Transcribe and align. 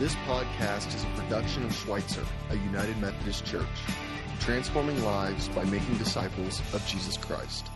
This 0.00 0.14
podcast 0.26 0.94
is 0.94 1.04
a 1.04 1.20
production 1.20 1.62
of 1.62 1.74
Schweitzer, 1.74 2.24
a 2.48 2.54
United 2.54 2.96
Methodist 3.02 3.44
Church, 3.44 3.66
transforming 4.40 5.04
lives 5.04 5.48
by 5.50 5.62
making 5.64 5.98
disciples 5.98 6.62
of 6.72 6.82
Jesus 6.86 7.18
Christ. 7.18 7.66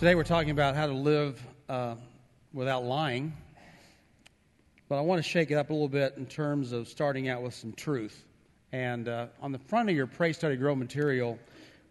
Today 0.00 0.16
we're 0.16 0.24
talking 0.24 0.50
about 0.50 0.74
how 0.74 0.88
to 0.88 0.92
live 0.92 1.40
uh, 1.68 1.94
without 2.52 2.82
lying, 2.82 3.32
but 4.88 4.98
I 4.98 5.02
want 5.02 5.22
to 5.22 5.22
shake 5.22 5.52
it 5.52 5.54
up 5.54 5.70
a 5.70 5.72
little 5.72 5.88
bit 5.88 6.14
in 6.16 6.26
terms 6.26 6.72
of 6.72 6.88
starting 6.88 7.28
out 7.28 7.42
with 7.42 7.54
some 7.54 7.72
truth. 7.74 8.24
And 8.72 9.08
uh, 9.08 9.28
on 9.40 9.52
the 9.52 9.60
front 9.60 9.88
of 9.88 9.94
your 9.94 10.08
Pray, 10.08 10.32
Study, 10.32 10.56
Grow 10.56 10.74
material, 10.74 11.38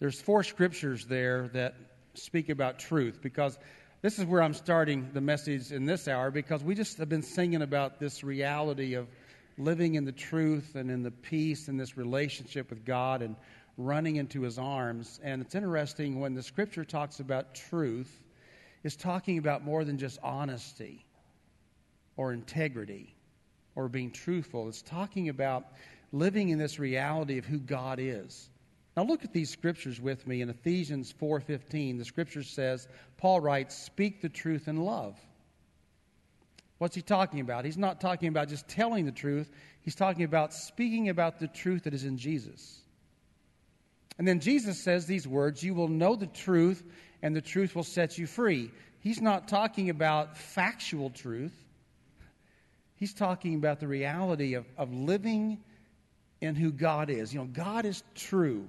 there's 0.01 0.19
four 0.19 0.43
scriptures 0.43 1.05
there 1.05 1.47
that 1.53 1.75
speak 2.13 2.49
about 2.49 2.77
truth 2.77 3.21
because 3.21 3.57
this 4.01 4.19
is 4.19 4.25
where 4.25 4.43
I'm 4.43 4.53
starting 4.53 5.07
the 5.13 5.21
message 5.21 5.71
in 5.71 5.85
this 5.85 6.09
hour 6.09 6.29
because 6.29 6.61
we 6.61 6.75
just 6.75 6.97
have 6.97 7.07
been 7.07 7.23
singing 7.23 7.61
about 7.61 8.01
this 8.01 8.21
reality 8.21 8.95
of 8.95 9.07
living 9.57 9.95
in 9.95 10.05
the 10.05 10.11
truth 10.11 10.75
and 10.75 10.91
in 10.91 11.03
the 11.03 11.11
peace 11.11 11.67
and 11.67 11.79
this 11.79 11.97
relationship 11.97 12.69
with 12.69 12.85
God 12.85 13.21
and 13.21 13.35
running 13.77 14.15
into 14.15 14.41
his 14.41 14.57
arms. 14.57 15.19
And 15.23 15.41
it's 15.41 15.55
interesting 15.55 16.19
when 16.19 16.33
the 16.33 16.43
scripture 16.43 16.85
talks 16.85 17.19
about 17.19 17.55
truth, 17.55 18.23
it's 18.83 18.95
talking 18.95 19.37
about 19.37 19.63
more 19.63 19.83
than 19.83 19.97
just 19.97 20.19
honesty 20.23 21.05
or 22.15 22.33
integrity 22.33 23.15
or 23.75 23.87
being 23.89 24.11
truthful. 24.11 24.67
It's 24.67 24.81
talking 24.81 25.29
about 25.29 25.65
living 26.11 26.49
in 26.49 26.57
this 26.57 26.79
reality 26.79 27.37
of 27.37 27.45
who 27.45 27.59
God 27.59 27.99
is. 27.99 28.49
Now 28.95 29.03
look 29.03 29.23
at 29.23 29.33
these 29.33 29.51
scriptures 29.51 30.01
with 30.01 30.25
me 30.25 30.41
in 30.41 30.49
Ephesians 30.49 31.13
4:15. 31.21 31.99
The 31.99 32.05
scripture 32.05 32.41
says, 32.41 32.87
Paul 33.17 33.41
writes, 33.41 33.75
"Speak 33.75 34.21
the 34.21 34.29
truth 34.29 34.67
in 34.67 34.77
love." 34.77 35.15
What's 36.77 36.95
he 36.95 37.01
talking 37.01 37.39
about? 37.39 37.65
He's 37.65 37.77
not 37.77 37.99
talking 37.99 38.29
about 38.29 38.49
just 38.49 38.67
telling 38.67 39.05
the 39.05 39.11
truth. 39.11 39.49
He's 39.81 39.95
talking 39.95 40.23
about 40.23 40.53
speaking 40.53 41.09
about 41.09 41.39
the 41.39 41.47
truth 41.47 41.83
that 41.83 41.93
is 41.93 42.03
in 42.03 42.17
Jesus. 42.17 42.81
And 44.19 44.27
then 44.27 44.39
Jesus 44.39 44.81
says 44.83 45.05
these 45.05 45.27
words, 45.27 45.63
"You 45.63 45.73
will 45.73 45.87
know 45.87 46.15
the 46.15 46.27
truth, 46.27 46.83
and 47.21 47.35
the 47.35 47.41
truth 47.41 47.75
will 47.75 47.83
set 47.83 48.17
you 48.17 48.27
free." 48.27 48.71
He's 48.99 49.21
not 49.21 49.47
talking 49.47 49.89
about 49.89 50.37
factual 50.37 51.09
truth. 51.09 51.53
He's 52.95 53.13
talking 53.13 53.55
about 53.55 53.79
the 53.79 53.87
reality 53.87 54.55
of, 54.55 54.65
of 54.75 54.91
living 54.91 55.63
in 56.41 56.55
who 56.55 56.71
God 56.71 57.09
is. 57.09 57.33
You 57.33 57.39
know, 57.41 57.45
God 57.45 57.85
is 57.85 58.03
true. 58.15 58.67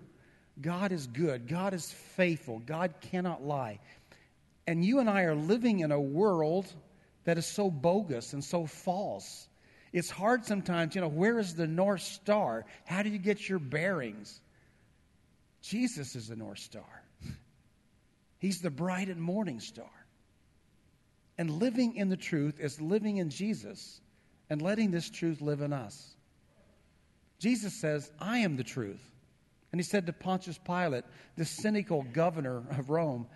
God 0.60 0.92
is 0.92 1.06
good. 1.06 1.48
God 1.48 1.72
is 1.72 1.90
faithful. 1.90 2.58
God 2.58 2.94
cannot 3.00 3.42
lie. 3.42 3.80
And 4.66 4.84
you 4.84 4.98
and 4.98 5.08
I 5.08 5.22
are 5.22 5.34
living 5.34 5.80
in 5.80 5.92
a 5.92 6.00
world 6.00 6.66
that 7.28 7.36
is 7.36 7.44
so 7.44 7.70
bogus 7.70 8.32
and 8.32 8.42
so 8.42 8.64
false. 8.64 9.48
It's 9.92 10.08
hard 10.08 10.46
sometimes, 10.46 10.94
you 10.94 11.02
know, 11.02 11.08
where 11.08 11.38
is 11.38 11.54
the 11.54 11.66
North 11.66 12.00
Star? 12.00 12.64
How 12.86 13.02
do 13.02 13.10
you 13.10 13.18
get 13.18 13.50
your 13.50 13.58
bearings? 13.58 14.40
Jesus 15.60 16.16
is 16.16 16.28
the 16.28 16.36
North 16.36 16.58
Star. 16.58 17.02
He's 18.38 18.62
the 18.62 18.70
bright 18.70 19.08
and 19.08 19.20
morning 19.20 19.60
star. 19.60 19.90
And 21.36 21.50
living 21.50 21.96
in 21.96 22.08
the 22.08 22.16
truth 22.16 22.60
is 22.60 22.80
living 22.80 23.18
in 23.18 23.28
Jesus 23.28 24.00
and 24.48 24.62
letting 24.62 24.90
this 24.90 25.10
truth 25.10 25.42
live 25.42 25.60
in 25.60 25.74
us. 25.74 26.14
Jesus 27.40 27.78
says, 27.78 28.10
I 28.18 28.38
am 28.38 28.56
the 28.56 28.64
truth. 28.64 29.04
And 29.70 29.78
he 29.78 29.84
said 29.84 30.06
to 30.06 30.14
Pontius 30.14 30.56
Pilate, 30.56 31.04
the 31.36 31.44
cynical 31.44 32.06
governor 32.10 32.62
of 32.70 32.88
Rome, 32.88 33.26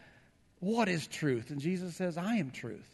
What 0.61 0.89
is 0.89 1.07
truth? 1.07 1.51
And 1.51 1.61
Jesus 1.61 1.95
says, 1.95 2.17
I 2.17 2.37
am 2.37 2.53
truth. 2.53 2.89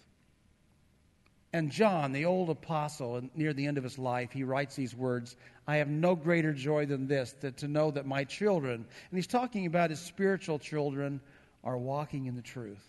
And 1.53 1.71
John, 1.71 2.13
the 2.13 2.27
old 2.27 2.51
apostle, 2.51 3.23
near 3.35 3.55
the 3.55 3.67
end 3.67 3.79
of 3.79 3.85
his 3.85 3.99
life, 3.99 4.33
he 4.33 4.45
writes 4.45 4.77
these 4.77 4.95
words 4.95 5.37
I 5.67 5.77
have 5.77 5.89
no 5.89 6.15
greater 6.15 6.53
joy 6.53 6.87
than 6.87 7.07
this, 7.07 7.35
that 7.41 7.59
to 7.59 7.69
know 7.69 7.91
that 7.91 8.07
my 8.07 8.25
children, 8.25 8.75
and 8.75 9.19
he's 9.19 9.27
talking 9.27 9.67
about 9.67 9.91
his 9.91 10.01
spiritual 10.01 10.59
children, 10.59 11.21
are 11.65 11.77
walking 11.77 12.27
in 12.27 12.37
the 12.37 12.43
truth. 12.43 12.87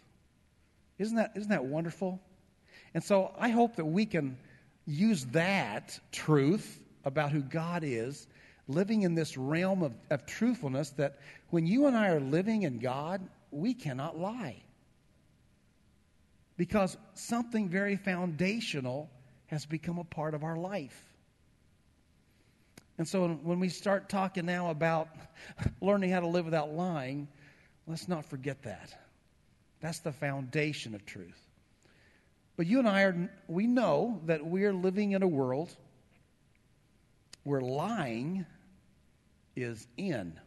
Isn't 0.97 1.17
that, 1.17 1.31
isn't 1.35 1.49
that 1.49 1.65
wonderful? 1.65 2.21
And 2.93 3.03
so 3.03 3.33
I 3.37 3.49
hope 3.49 3.75
that 3.77 3.85
we 3.85 4.05
can 4.05 4.37
use 4.85 5.25
that 5.27 5.99
truth 6.11 6.81
about 7.05 7.31
who 7.31 7.41
God 7.41 7.83
is 7.85 8.27
living 8.67 9.01
in 9.01 9.15
this 9.15 9.35
realm 9.35 9.83
of, 9.83 9.93
of 10.09 10.25
truthfulness 10.25 10.91
that 10.91 11.17
when 11.49 11.65
you 11.65 11.87
and 11.87 11.97
I 11.97 12.09
are 12.09 12.19
living 12.19 12.63
in 12.63 12.79
God, 12.79 13.21
we 13.51 13.73
cannot 13.73 14.17
lie. 14.17 14.61
Because 16.59 16.97
something 17.13 17.69
very 17.69 17.95
foundational 17.95 19.09
has 19.47 19.65
become 19.65 19.97
a 19.97 20.03
part 20.03 20.33
of 20.33 20.43
our 20.43 20.57
life. 20.57 21.05
And 22.97 23.07
so 23.07 23.29
when 23.29 23.61
we 23.61 23.69
start 23.69 24.09
talking 24.09 24.45
now 24.45 24.69
about 24.69 25.07
learning 25.81 26.09
how 26.09 26.19
to 26.19 26.27
live 26.27 26.43
without 26.43 26.73
lying, 26.73 27.29
let's 27.87 28.09
not 28.09 28.25
forget 28.25 28.61
that. 28.63 28.93
That's 29.79 29.99
the 29.99 30.11
foundation 30.11 30.95
of 30.95 31.05
truth. 31.05 31.41
But 32.57 32.67
you 32.67 32.79
and 32.79 32.89
I 32.89 33.03
are, 33.03 33.29
we 33.47 33.65
know 33.65 34.19
that 34.25 34.45
we're 34.45 34.73
living 34.73 35.13
in 35.13 35.23
a 35.23 35.27
world 35.29 35.73
where 37.43 37.61
lying 37.61 38.45
is 39.55 39.87
in. 39.95 40.37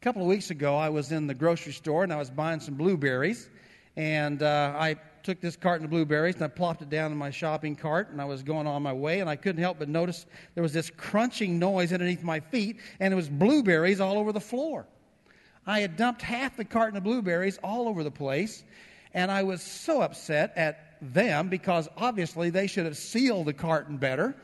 A 0.00 0.02
couple 0.02 0.22
of 0.22 0.28
weeks 0.28 0.50
ago, 0.50 0.74
I 0.74 0.88
was 0.88 1.12
in 1.12 1.26
the 1.26 1.34
grocery 1.34 1.74
store 1.74 2.02
and 2.02 2.14
I 2.14 2.16
was 2.16 2.30
buying 2.30 2.60
some 2.60 2.76
blueberries. 2.76 3.50
And 3.94 4.42
uh, 4.42 4.74
I 4.78 4.94
took 5.22 5.40
this 5.40 5.56
carton 5.56 5.84
of 5.84 5.90
blueberries 5.90 6.36
and 6.36 6.44
I 6.44 6.48
plopped 6.48 6.82
it 6.82 6.90
down 6.90 7.12
in 7.12 7.18
my 7.18 7.30
shopping 7.30 7.76
cart 7.76 8.10
and 8.10 8.20
I 8.20 8.24
was 8.24 8.42
going 8.42 8.66
on 8.66 8.82
my 8.82 8.92
way 8.92 9.20
and 9.20 9.28
I 9.28 9.36
couldn't 9.36 9.62
help 9.62 9.78
but 9.78 9.88
notice 9.88 10.26
there 10.54 10.62
was 10.62 10.72
this 10.72 10.90
crunching 10.90 11.58
noise 11.58 11.92
underneath 11.92 12.22
my 12.22 12.40
feet 12.40 12.78
and 13.00 13.12
it 13.12 13.16
was 13.16 13.28
blueberries 13.28 14.00
all 14.00 14.18
over 14.18 14.32
the 14.32 14.40
floor. 14.40 14.86
I 15.66 15.80
had 15.80 15.96
dumped 15.96 16.22
half 16.22 16.56
the 16.56 16.64
carton 16.64 16.96
of 16.96 17.04
blueberries 17.04 17.58
all 17.62 17.88
over 17.88 18.02
the 18.02 18.10
place 18.10 18.64
and 19.14 19.30
I 19.30 19.42
was 19.42 19.62
so 19.62 20.00
upset 20.00 20.52
at 20.56 20.96
them 21.00 21.48
because 21.48 21.88
obviously 21.96 22.50
they 22.50 22.66
should 22.66 22.84
have 22.84 22.96
sealed 22.96 23.46
the 23.46 23.52
carton 23.52 23.96
better. 23.96 24.34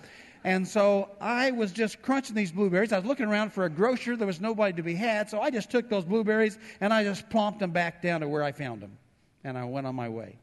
And 0.44 0.68
so 0.68 1.10
I 1.20 1.50
was 1.52 1.72
just 1.72 2.02
crunching 2.02 2.36
these 2.36 2.52
blueberries. 2.52 2.92
I 2.92 2.98
was 2.98 3.06
looking 3.06 3.26
around 3.26 3.52
for 3.52 3.64
a 3.64 3.70
grocer. 3.70 4.14
There 4.14 4.26
was 4.26 4.42
nobody 4.42 4.74
to 4.74 4.82
be 4.82 4.94
had. 4.94 5.30
So 5.30 5.41
I 5.41 5.50
just 5.50 5.70
took 5.70 5.88
those 5.88 6.04
blueberries 6.04 6.58
and 6.80 6.92
I 6.92 7.02
just 7.02 7.28
plomped 7.30 7.60
them 7.60 7.70
back 7.70 8.02
down 8.02 8.20
to 8.20 8.28
where 8.28 8.42
I 8.42 8.52
found 8.52 8.82
them. 8.82 8.96
And 9.42 9.56
I 9.56 9.64
went 9.64 9.86
on 9.86 9.94
my 9.94 10.08
way. 10.08 10.38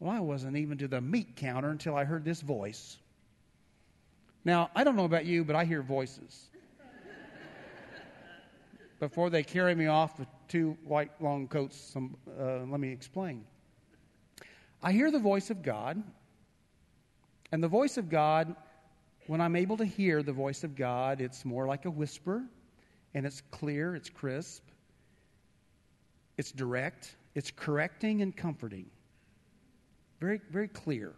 Well, 0.00 0.10
I 0.10 0.20
wasn't 0.20 0.56
even 0.56 0.78
to 0.78 0.88
the 0.88 1.00
meat 1.00 1.36
counter 1.36 1.68
until 1.68 1.94
I 1.94 2.04
heard 2.04 2.24
this 2.24 2.40
voice. 2.40 2.96
Now, 4.44 4.70
I 4.74 4.82
don't 4.82 4.96
know 4.96 5.04
about 5.04 5.26
you, 5.26 5.44
but 5.44 5.54
I 5.54 5.64
hear 5.64 5.82
voices. 5.82 6.48
Before 8.98 9.30
they 9.30 9.42
carry 9.42 9.74
me 9.74 9.86
off 9.86 10.18
with 10.18 10.28
two 10.48 10.76
white 10.84 11.10
long 11.20 11.46
coats, 11.48 11.78
some, 11.78 12.16
uh, 12.38 12.64
let 12.66 12.80
me 12.80 12.90
explain. 12.90 13.44
I 14.82 14.92
hear 14.92 15.10
the 15.10 15.18
voice 15.18 15.50
of 15.50 15.62
God 15.62 16.02
and 17.52 17.62
the 17.62 17.68
voice 17.68 17.96
of 17.96 18.08
God, 18.08 18.54
when 19.26 19.40
I'm 19.40 19.56
able 19.56 19.76
to 19.78 19.84
hear 19.84 20.22
the 20.22 20.32
voice 20.32 20.64
of 20.64 20.76
God, 20.76 21.20
it's 21.20 21.44
more 21.44 21.66
like 21.66 21.84
a 21.84 21.90
whisper, 21.90 22.42
and 23.12 23.26
it's 23.26 23.42
clear, 23.50 23.94
it's 23.94 24.08
crisp, 24.08 24.62
it's 26.36 26.52
direct, 26.52 27.16
it's 27.34 27.50
correcting 27.50 28.22
and 28.22 28.36
comforting. 28.36 28.86
Very, 30.20 30.40
very 30.50 30.68
clear. 30.68 31.14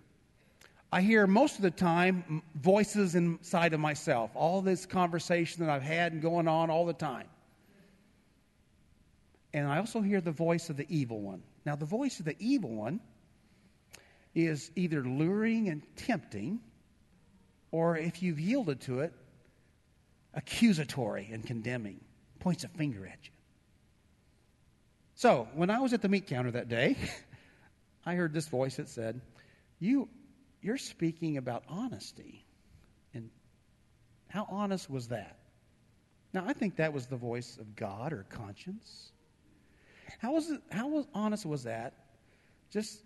I 0.92 1.00
hear 1.00 1.26
most 1.26 1.56
of 1.56 1.62
the 1.62 1.70
time 1.70 2.42
voices 2.54 3.14
inside 3.14 3.72
of 3.72 3.80
myself, 3.80 4.30
all 4.34 4.60
this 4.62 4.86
conversation 4.86 5.64
that 5.64 5.72
I've 5.72 5.82
had 5.82 6.12
and 6.12 6.22
going 6.22 6.46
on 6.46 6.70
all 6.70 6.86
the 6.86 6.92
time. 6.92 7.26
And 9.54 9.66
I 9.66 9.78
also 9.78 10.00
hear 10.00 10.20
the 10.20 10.32
voice 10.32 10.70
of 10.70 10.76
the 10.76 10.86
evil 10.88 11.20
one. 11.20 11.42
Now, 11.66 11.76
the 11.76 11.86
voice 11.86 12.18
of 12.20 12.26
the 12.26 12.36
evil 12.38 12.70
one 12.70 13.00
is 14.34 14.70
either 14.76 15.02
luring 15.02 15.68
and 15.68 15.82
tempting, 15.96 16.60
or 17.70 17.96
if 17.96 18.22
you've 18.22 18.40
yielded 18.40 18.80
to 18.82 19.00
it, 19.00 19.12
accusatory 20.34 21.28
and 21.32 21.44
condemning, 21.44 22.00
points 22.38 22.64
a 22.64 22.68
finger 22.68 23.06
at 23.06 23.18
you. 23.24 23.30
So, 25.14 25.48
when 25.54 25.70
I 25.70 25.80
was 25.80 25.92
at 25.92 26.02
the 26.02 26.08
meat 26.08 26.26
counter 26.26 26.50
that 26.52 26.68
day, 26.68 26.96
I 28.04 28.14
heard 28.14 28.32
this 28.32 28.48
voice 28.48 28.76
that 28.76 28.88
said, 28.88 29.20
you, 29.78 30.08
You're 30.60 30.78
speaking 30.78 31.36
about 31.36 31.64
honesty. 31.68 32.44
And 33.14 33.30
how 34.28 34.46
honest 34.50 34.90
was 34.90 35.08
that? 35.08 35.38
Now, 36.32 36.44
I 36.46 36.52
think 36.52 36.76
that 36.76 36.92
was 36.92 37.06
the 37.06 37.16
voice 37.16 37.58
of 37.58 37.76
God 37.76 38.12
or 38.12 38.24
conscience. 38.30 39.12
How, 40.18 40.32
was 40.32 40.50
it, 40.50 40.60
how 40.70 40.88
was 40.88 41.06
honest 41.14 41.44
was 41.44 41.64
that? 41.64 41.94
Just 42.70 43.02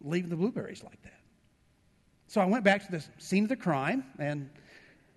leaving 0.00 0.30
the 0.30 0.36
blueberries 0.36 0.82
like 0.82 1.02
that. 1.02 1.20
So 2.26 2.40
I 2.40 2.44
went 2.44 2.64
back 2.64 2.86
to 2.86 2.92
the 2.92 3.04
scene 3.18 3.42
of 3.42 3.48
the 3.48 3.56
crime, 3.56 4.04
and 4.18 4.48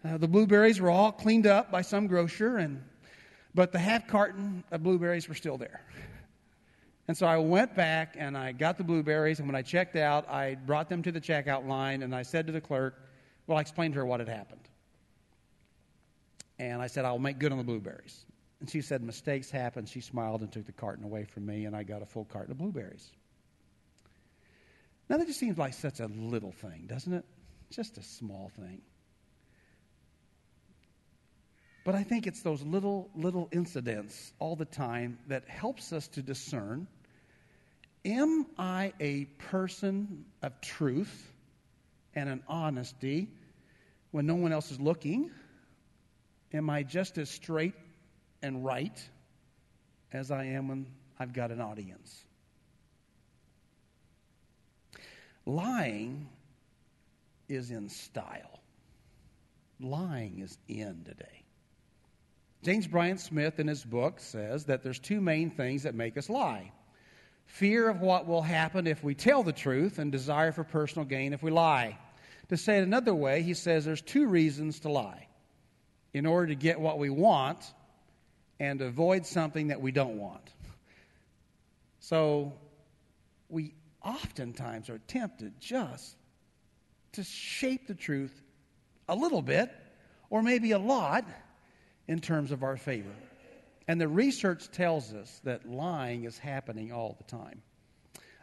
uh, 0.03 0.17
the 0.17 0.27
blueberries 0.27 0.81
were 0.81 0.89
all 0.89 1.11
cleaned 1.11 1.47
up 1.47 1.71
by 1.71 1.81
some 1.81 2.07
grocer, 2.07 2.57
and 2.57 2.83
but 3.55 3.71
the 3.71 3.79
half 3.79 4.07
carton 4.07 4.63
of 4.71 4.81
blueberries 4.81 5.29
were 5.29 5.35
still 5.35 5.57
there. 5.57 5.81
And 7.07 7.17
so 7.17 7.25
I 7.25 7.37
went 7.37 7.75
back 7.75 8.15
and 8.17 8.37
I 8.37 8.53
got 8.53 8.77
the 8.77 8.83
blueberries, 8.83 9.39
and 9.39 9.47
when 9.47 9.55
I 9.55 9.61
checked 9.61 9.95
out, 9.95 10.29
I 10.29 10.55
brought 10.55 10.87
them 10.89 11.01
to 11.03 11.11
the 11.11 11.19
checkout 11.19 11.67
line, 11.67 12.01
and 12.01 12.15
I 12.15 12.21
said 12.21 12.47
to 12.47 12.53
the 12.53 12.61
clerk, 12.61 12.95
Well, 13.45 13.57
I 13.57 13.61
explained 13.61 13.93
to 13.95 13.99
her 13.99 14.05
what 14.05 14.19
had 14.19 14.29
happened. 14.29 14.61
And 16.59 16.81
I 16.81 16.87
said, 16.87 17.03
I'll 17.03 17.19
make 17.19 17.39
good 17.39 17.51
on 17.51 17.57
the 17.57 17.63
blueberries. 17.63 18.25
And 18.61 18.69
she 18.69 18.81
said, 18.81 19.03
Mistakes 19.03 19.51
happen. 19.51 19.85
She 19.85 19.99
smiled 19.99 20.41
and 20.41 20.51
took 20.51 20.65
the 20.65 20.71
carton 20.71 21.03
away 21.03 21.25
from 21.25 21.45
me, 21.45 21.65
and 21.65 21.75
I 21.75 21.83
got 21.83 22.01
a 22.01 22.05
full 22.05 22.25
carton 22.25 22.51
of 22.51 22.57
blueberries. 22.57 23.11
Now, 25.09 25.17
that 25.17 25.27
just 25.27 25.39
seems 25.39 25.57
like 25.57 25.73
such 25.73 25.99
a 25.99 26.07
little 26.07 26.53
thing, 26.53 26.85
doesn't 26.87 27.11
it? 27.11 27.25
Just 27.69 27.97
a 27.97 28.03
small 28.03 28.49
thing. 28.55 28.81
But 31.83 31.95
I 31.95 32.03
think 32.03 32.27
it's 32.27 32.41
those 32.41 32.61
little, 32.61 33.09
little 33.15 33.49
incidents 33.51 34.31
all 34.39 34.55
the 34.55 34.65
time 34.65 35.19
that 35.27 35.47
helps 35.49 35.91
us 35.91 36.07
to 36.09 36.21
discern 36.21 36.87
am 38.05 38.45
I 38.57 38.93
a 38.99 39.25
person 39.37 40.25
of 40.41 40.59
truth 40.59 41.31
and 42.15 42.27
an 42.29 42.43
honesty 42.47 43.29
when 44.11 44.25
no 44.25 44.35
one 44.35 44.51
else 44.51 44.71
is 44.71 44.79
looking? 44.79 45.31
Am 46.53 46.69
I 46.69 46.83
just 46.83 47.17
as 47.17 47.29
straight 47.29 47.73
and 48.41 48.63
right 48.63 49.01
as 50.11 50.31
I 50.31 50.45
am 50.45 50.67
when 50.67 50.85
I've 51.17 51.33
got 51.33 51.51
an 51.51 51.61
audience? 51.61 52.25
Lying 55.45 56.29
is 57.49 57.71
in 57.71 57.89
style. 57.89 58.59
Lying 59.79 60.39
is 60.39 60.57
in 60.67 61.03
today. 61.03 61.42
James 62.63 62.87
Bryan 62.87 63.17
Smith, 63.17 63.59
in 63.59 63.67
his 63.67 63.83
book, 63.83 64.21
says 64.21 64.65
that 64.65 64.83
there's 64.83 64.99
two 64.99 65.19
main 65.19 65.51
things 65.51 65.83
that 65.83 65.95
make 65.95 66.17
us 66.17 66.29
lie 66.29 66.71
fear 67.45 67.89
of 67.89 68.01
what 68.01 68.25
will 68.25 68.41
happen 68.41 68.87
if 68.87 69.03
we 69.03 69.13
tell 69.13 69.43
the 69.43 69.51
truth, 69.53 69.99
and 69.99 70.11
desire 70.11 70.51
for 70.51 70.63
personal 70.63 71.05
gain 71.05 71.33
if 71.33 71.43
we 71.43 71.51
lie. 71.51 71.97
To 72.49 72.57
say 72.57 72.79
it 72.79 72.83
another 72.83 73.13
way, 73.13 73.43
he 73.43 73.53
says 73.53 73.85
there's 73.85 74.01
two 74.01 74.27
reasons 74.27 74.79
to 74.81 74.89
lie 74.89 75.27
in 76.13 76.25
order 76.25 76.47
to 76.47 76.55
get 76.55 76.79
what 76.79 76.97
we 76.97 77.09
want 77.09 77.73
and 78.59 78.81
avoid 78.81 79.25
something 79.25 79.67
that 79.67 79.81
we 79.81 79.91
don't 79.91 80.17
want. 80.17 80.51
So 81.99 82.53
we 83.49 83.73
oftentimes 84.03 84.89
are 84.89 84.99
tempted 85.07 85.59
just 85.59 86.15
to 87.11 87.23
shape 87.23 87.87
the 87.87 87.95
truth 87.95 88.41
a 89.09 89.15
little 89.15 89.41
bit 89.41 89.71
or 90.29 90.41
maybe 90.41 90.71
a 90.71 90.79
lot 90.79 91.25
in 92.07 92.19
terms 92.19 92.51
of 92.51 92.63
our 92.63 92.77
favor. 92.77 93.13
And 93.87 93.99
the 93.99 94.07
research 94.07 94.71
tells 94.71 95.13
us 95.13 95.41
that 95.43 95.69
lying 95.69 96.23
is 96.23 96.37
happening 96.37 96.91
all 96.91 97.15
the 97.17 97.23
time. 97.25 97.61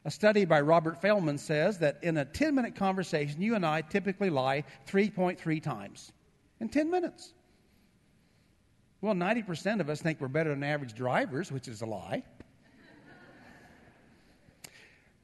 A 0.04 0.10
study 0.10 0.44
by 0.44 0.60
Robert 0.60 1.00
Feldman 1.00 1.38
says 1.38 1.78
that 1.78 1.98
in 2.02 2.16
a 2.16 2.24
10 2.24 2.54
minute 2.54 2.74
conversation, 2.74 3.40
you 3.42 3.54
and 3.54 3.66
I 3.66 3.82
typically 3.82 4.30
lie 4.30 4.64
3.3 4.86 5.62
times 5.62 6.12
in 6.60 6.68
10 6.68 6.90
minutes. 6.90 7.34
Well, 9.02 9.14
90% 9.14 9.80
of 9.80 9.88
us 9.88 10.00
think 10.02 10.20
we're 10.20 10.28
better 10.28 10.50
than 10.50 10.62
average 10.62 10.94
drivers, 10.94 11.50
which 11.50 11.68
is 11.68 11.82
a 11.82 11.86
lie. 11.86 12.22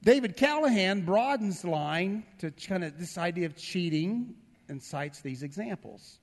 David 0.03 0.37
Callahan 0.37 1.01
broadens 1.01 1.61
the 1.63 1.69
line 1.69 2.23
to 2.39 2.51
kind 2.51 2.83
of 2.83 2.97
this 2.99 3.17
idea 3.17 3.45
of 3.45 3.55
cheating 3.55 4.35
and 4.69 4.81
cites 4.81 5.21
these 5.21 5.43
examples. 5.43 6.19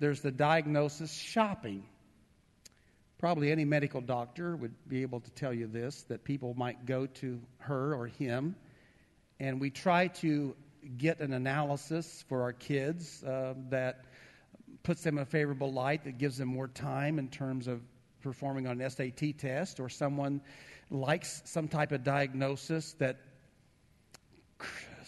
There's 0.00 0.20
the 0.20 0.30
diagnosis 0.30 1.12
shopping. 1.12 1.84
Probably 3.18 3.50
any 3.50 3.64
medical 3.64 4.00
doctor 4.00 4.56
would 4.56 4.74
be 4.88 5.02
able 5.02 5.20
to 5.20 5.30
tell 5.30 5.52
you 5.52 5.66
this 5.66 6.02
that 6.04 6.24
people 6.24 6.54
might 6.54 6.84
go 6.84 7.06
to 7.06 7.40
her 7.58 7.94
or 7.94 8.06
him, 8.06 8.56
and 9.40 9.60
we 9.60 9.70
try 9.70 10.08
to 10.08 10.54
get 10.98 11.20
an 11.20 11.32
analysis 11.32 12.24
for 12.28 12.42
our 12.42 12.52
kids 12.52 13.22
uh, 13.24 13.54
that 13.70 14.04
puts 14.82 15.02
them 15.02 15.16
in 15.16 15.22
a 15.22 15.26
favorable 15.26 15.72
light, 15.72 16.04
that 16.04 16.18
gives 16.18 16.36
them 16.36 16.48
more 16.48 16.68
time 16.68 17.18
in 17.18 17.28
terms 17.28 17.66
of 17.66 17.80
performing 18.20 18.66
on 18.66 18.80
an 18.80 18.90
SAT 18.90 19.38
test, 19.38 19.80
or 19.80 19.88
someone 19.88 20.40
likes 20.90 21.42
some 21.44 21.68
type 21.68 21.92
of 21.92 22.04
diagnosis 22.04 22.94
that 22.94 23.16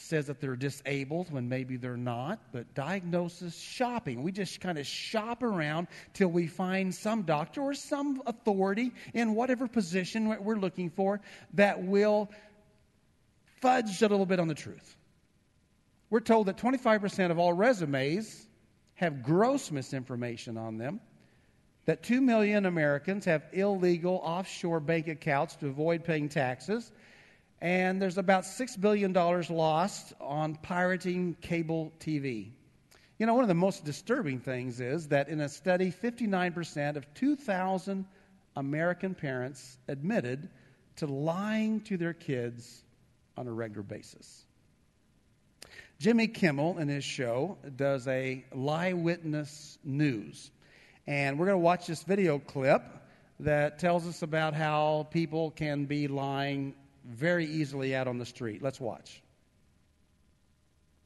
says 0.06 0.26
that 0.26 0.40
they're 0.40 0.56
disabled 0.56 1.32
when 1.32 1.48
maybe 1.48 1.76
they're 1.76 1.96
not, 1.96 2.40
but 2.52 2.72
diagnosis 2.74 3.56
shopping. 3.56 4.22
We 4.22 4.32
just 4.32 4.60
kind 4.60 4.78
of 4.78 4.86
shop 4.86 5.42
around 5.42 5.88
till 6.14 6.28
we 6.28 6.46
find 6.46 6.94
some 6.94 7.22
doctor 7.22 7.60
or 7.60 7.74
some 7.74 8.22
authority 8.26 8.92
in 9.14 9.34
whatever 9.34 9.68
position 9.68 10.42
we're 10.42 10.56
looking 10.56 10.90
for 10.90 11.20
that 11.54 11.82
will 11.82 12.30
fudge 13.60 14.00
a 14.00 14.08
little 14.08 14.26
bit 14.26 14.40
on 14.40 14.48
the 14.48 14.54
truth. 14.54 14.96
We're 16.08 16.20
told 16.20 16.46
that 16.46 16.56
25% 16.56 17.30
of 17.30 17.38
all 17.38 17.52
resumes 17.52 18.46
have 18.94 19.22
gross 19.22 19.70
misinformation 19.70 20.56
on 20.56 20.78
them, 20.78 21.00
that 21.84 22.02
2 22.02 22.20
million 22.20 22.66
Americans 22.66 23.24
have 23.24 23.42
illegal 23.52 24.20
offshore 24.22 24.80
bank 24.80 25.08
accounts 25.08 25.56
to 25.56 25.66
avoid 25.66 26.04
paying 26.04 26.28
taxes 26.28 26.92
and 27.60 28.00
there's 28.00 28.18
about 28.18 28.44
$6 28.44 28.80
billion 28.80 29.12
lost 29.12 30.12
on 30.20 30.56
pirating 30.56 31.34
cable 31.40 31.92
TV. 32.00 32.50
You 33.18 33.24
know, 33.24 33.34
one 33.34 33.44
of 33.44 33.48
the 33.48 33.54
most 33.54 33.84
disturbing 33.84 34.40
things 34.40 34.80
is 34.80 35.08
that 35.08 35.28
in 35.28 35.40
a 35.40 35.48
study, 35.48 35.90
59% 35.90 36.96
of 36.96 37.14
2,000 37.14 38.04
American 38.56 39.14
parents 39.14 39.78
admitted 39.88 40.50
to 40.96 41.06
lying 41.06 41.80
to 41.82 41.96
their 41.96 42.12
kids 42.12 42.84
on 43.36 43.46
a 43.46 43.52
regular 43.52 43.82
basis. 43.82 44.44
Jimmy 45.98 46.28
Kimmel, 46.28 46.78
in 46.78 46.88
his 46.88 47.04
show, 47.04 47.56
does 47.74 48.06
a 48.06 48.44
lie 48.54 48.92
witness 48.92 49.78
news. 49.82 50.50
And 51.06 51.38
we're 51.38 51.46
going 51.46 51.54
to 51.54 51.64
watch 51.64 51.86
this 51.86 52.02
video 52.02 52.38
clip 52.38 52.82
that 53.40 53.78
tells 53.78 54.06
us 54.06 54.20
about 54.22 54.52
how 54.52 55.06
people 55.10 55.50
can 55.52 55.86
be 55.86 56.08
lying 56.08 56.74
very 57.06 57.46
easily 57.46 57.94
out 57.94 58.08
on 58.08 58.18
the 58.18 58.26
street. 58.26 58.62
Let's 58.62 58.80
watch. 58.80 59.22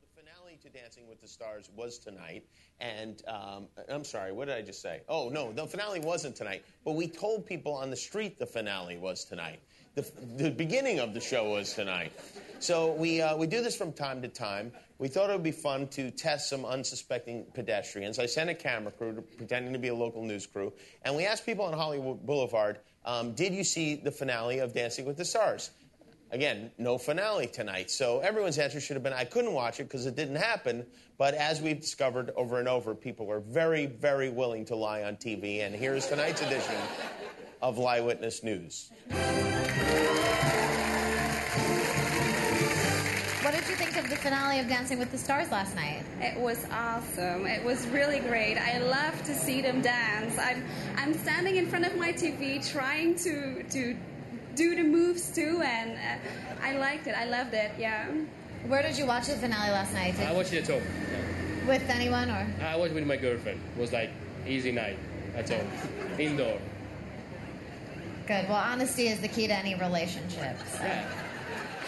The 0.00 0.22
finale 0.22 0.58
to 0.62 0.68
Dancing 0.68 1.08
with 1.08 1.20
the 1.20 1.28
Stars 1.28 1.70
was 1.76 1.98
tonight. 1.98 2.44
And 2.80 3.22
um, 3.28 3.66
I'm 3.88 4.04
sorry, 4.04 4.32
what 4.32 4.46
did 4.48 4.56
I 4.56 4.62
just 4.62 4.80
say? 4.80 5.02
Oh, 5.08 5.28
no, 5.28 5.52
the 5.52 5.66
finale 5.66 6.00
wasn't 6.00 6.36
tonight. 6.36 6.64
But 6.84 6.92
we 6.92 7.06
told 7.06 7.46
people 7.46 7.74
on 7.74 7.90
the 7.90 7.96
street 7.96 8.38
the 8.38 8.46
finale 8.46 8.96
was 8.96 9.24
tonight. 9.24 9.60
The, 9.94 10.10
the 10.36 10.50
beginning 10.50 11.00
of 11.00 11.14
the 11.14 11.20
show 11.20 11.50
was 11.50 11.74
tonight. 11.74 12.12
So 12.60 12.92
we, 12.92 13.20
uh, 13.20 13.36
we 13.36 13.46
do 13.46 13.62
this 13.62 13.76
from 13.76 13.92
time 13.92 14.22
to 14.22 14.28
time. 14.28 14.72
We 14.98 15.08
thought 15.08 15.30
it 15.30 15.32
would 15.32 15.42
be 15.42 15.50
fun 15.50 15.88
to 15.88 16.10
test 16.10 16.50
some 16.50 16.64
unsuspecting 16.64 17.46
pedestrians. 17.54 18.18
I 18.18 18.26
sent 18.26 18.50
a 18.50 18.54
camera 18.54 18.92
crew 18.92 19.14
to, 19.14 19.22
pretending 19.22 19.72
to 19.72 19.78
be 19.78 19.88
a 19.88 19.94
local 19.94 20.22
news 20.22 20.46
crew, 20.46 20.72
and 21.02 21.16
we 21.16 21.24
asked 21.24 21.46
people 21.46 21.64
on 21.64 21.72
Hollywood 21.72 22.24
Boulevard, 22.26 22.78
um, 23.06 23.32
did 23.32 23.54
you 23.54 23.64
see 23.64 23.94
the 23.96 24.10
finale 24.10 24.58
of 24.58 24.74
Dancing 24.74 25.06
with 25.06 25.16
the 25.16 25.24
Stars? 25.24 25.70
Again, 26.32 26.70
no 26.78 26.96
finale 26.96 27.48
tonight. 27.48 27.90
So 27.90 28.20
everyone's 28.20 28.56
answer 28.58 28.80
should 28.80 28.94
have 28.94 29.02
been 29.02 29.12
I 29.12 29.24
couldn't 29.24 29.52
watch 29.52 29.80
it 29.80 29.84
because 29.84 30.06
it 30.06 30.14
didn't 30.14 30.36
happen. 30.36 30.86
But 31.18 31.34
as 31.34 31.60
we've 31.60 31.80
discovered 31.80 32.30
over 32.36 32.60
and 32.60 32.68
over, 32.68 32.94
people 32.94 33.30
are 33.32 33.40
very, 33.40 33.86
very 33.86 34.30
willing 34.30 34.64
to 34.66 34.76
lie 34.76 35.02
on 35.02 35.16
TV. 35.16 35.60
And 35.60 35.74
here's 35.74 36.06
tonight's 36.06 36.40
edition 36.42 36.76
of 37.60 37.78
Lie 37.78 38.00
Witness 38.00 38.44
News. 38.44 38.90
What 43.42 43.54
did 43.54 43.68
you 43.68 43.74
think 43.74 43.96
of 43.96 44.08
the 44.08 44.16
finale 44.16 44.60
of 44.60 44.68
Dancing 44.68 45.00
with 45.00 45.10
the 45.10 45.18
Stars 45.18 45.50
last 45.50 45.74
night? 45.74 46.04
It 46.20 46.38
was 46.38 46.64
awesome. 46.70 47.46
It 47.46 47.64
was 47.64 47.86
really 47.88 48.20
great. 48.20 48.56
I 48.56 48.78
love 48.78 49.20
to 49.24 49.34
see 49.34 49.60
them 49.60 49.82
dance. 49.82 50.38
I'm 50.38 50.64
I'm 50.96 51.14
standing 51.14 51.56
in 51.56 51.66
front 51.66 51.86
of 51.86 51.96
my 51.96 52.12
TV 52.12 52.64
trying 52.70 53.16
to 53.16 53.64
to 53.64 53.96
do 54.54 54.74
the 54.74 54.82
moves 54.82 55.30
too, 55.30 55.62
and 55.64 55.92
uh, 55.92 56.62
I 56.66 56.76
liked 56.76 57.06
it. 57.06 57.14
I 57.16 57.24
loved 57.24 57.54
it. 57.54 57.72
Yeah. 57.78 58.06
Where 58.66 58.82
did 58.82 58.98
you 58.98 59.06
watch 59.06 59.26
the 59.26 59.36
finale 59.36 59.70
last 59.70 59.94
night? 59.94 60.16
Did 60.16 60.26
I 60.26 60.32
watched 60.32 60.52
it 60.52 60.68
at 60.68 60.74
home. 60.74 60.82
Yeah. 61.10 61.68
With 61.68 61.88
anyone 61.88 62.30
or? 62.30 62.46
I 62.62 62.76
watched 62.76 62.94
with 62.94 63.06
my 63.06 63.16
girlfriend. 63.16 63.60
It 63.76 63.80
was 63.80 63.92
like 63.92 64.10
easy 64.46 64.72
night 64.72 64.98
at 65.34 65.48
home, 65.48 65.66
indoor. 66.18 66.58
Good. 68.26 68.48
Well, 68.48 68.56
honesty 68.58 69.08
is 69.08 69.20
the 69.20 69.28
key 69.28 69.46
to 69.46 69.54
any 69.54 69.74
relationship. 69.74 70.56
So. 70.68 70.82
Yeah. 70.82 71.08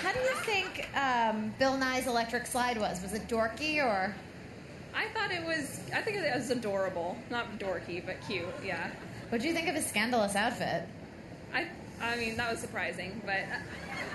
How 0.03 0.13
do 0.13 0.19
you 0.19 0.35
think 0.43 0.89
um, 0.97 1.55
Bill 1.59 1.77
Nye's 1.77 2.07
Electric 2.07 2.47
Slide 2.47 2.79
was? 2.79 3.01
Was 3.03 3.13
it 3.13 3.29
dorky 3.29 3.77
or? 3.85 4.15
I 4.95 5.07
thought 5.15 5.31
it 5.31 5.45
was. 5.45 5.81
I 5.95 6.01
think 6.03 6.17
it 6.19 6.35
was 6.35 6.51
adorable. 6.51 7.17
Not 7.31 7.59
dorky, 7.59 8.05
but 8.05 8.17
cute. 8.27 8.45
Yeah. 8.65 8.91
What 9.29 9.41
do 9.41 9.49
you 9.49 9.55
think 9.55 9.69
of 9.69 9.75
his 9.75 9.87
scandalous 9.87 10.35
outfit? 10.35 10.83
I 11.55 11.69
I 12.03 12.17
mean, 12.17 12.37
that 12.37 12.51
was 12.51 12.61
surprising, 12.61 13.23
but 13.25 13.41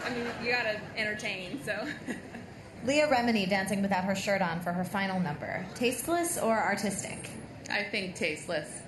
I 0.06 0.10
mean, 0.10 0.26
you 0.44 0.52
gotta 0.52 0.80
entertain, 0.96 1.62
so. 1.64 1.88
Leah 2.86 3.08
Remini 3.08 3.50
dancing 3.50 3.82
without 3.82 4.04
her 4.04 4.16
shirt 4.16 4.42
on 4.42 4.60
for 4.60 4.72
her 4.72 4.84
final 4.84 5.20
number. 5.20 5.66
Tasteless 5.76 6.38
or 6.38 6.58
artistic? 6.58 7.30
I 7.72 7.84
think 7.84 8.16
tasteless. 8.16 8.82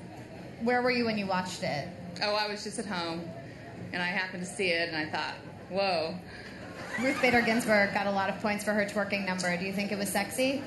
Where 0.61 0.81
were 0.81 0.91
you 0.91 1.05
when 1.05 1.17
you 1.17 1.25
watched 1.25 1.63
it? 1.63 1.87
Oh, 2.21 2.35
I 2.35 2.47
was 2.47 2.63
just 2.63 2.79
at 2.79 2.85
home, 2.85 3.23
and 3.93 4.01
I 4.01 4.07
happened 4.07 4.43
to 4.43 4.49
see 4.49 4.69
it, 4.69 4.89
and 4.89 4.97
I 4.97 5.09
thought, 5.09 5.35
whoa. 5.69 6.15
Ruth 7.01 7.21
Bader 7.21 7.41
Ginsburg 7.41 7.93
got 7.93 8.07
a 8.07 8.11
lot 8.11 8.29
of 8.29 8.39
points 8.41 8.63
for 8.63 8.73
her 8.73 8.85
twerking 8.85 9.25
number. 9.25 9.55
Do 9.55 9.65
you 9.65 9.73
think 9.73 9.91
it 9.91 9.97
was 9.97 10.09
sexy? 10.09 10.61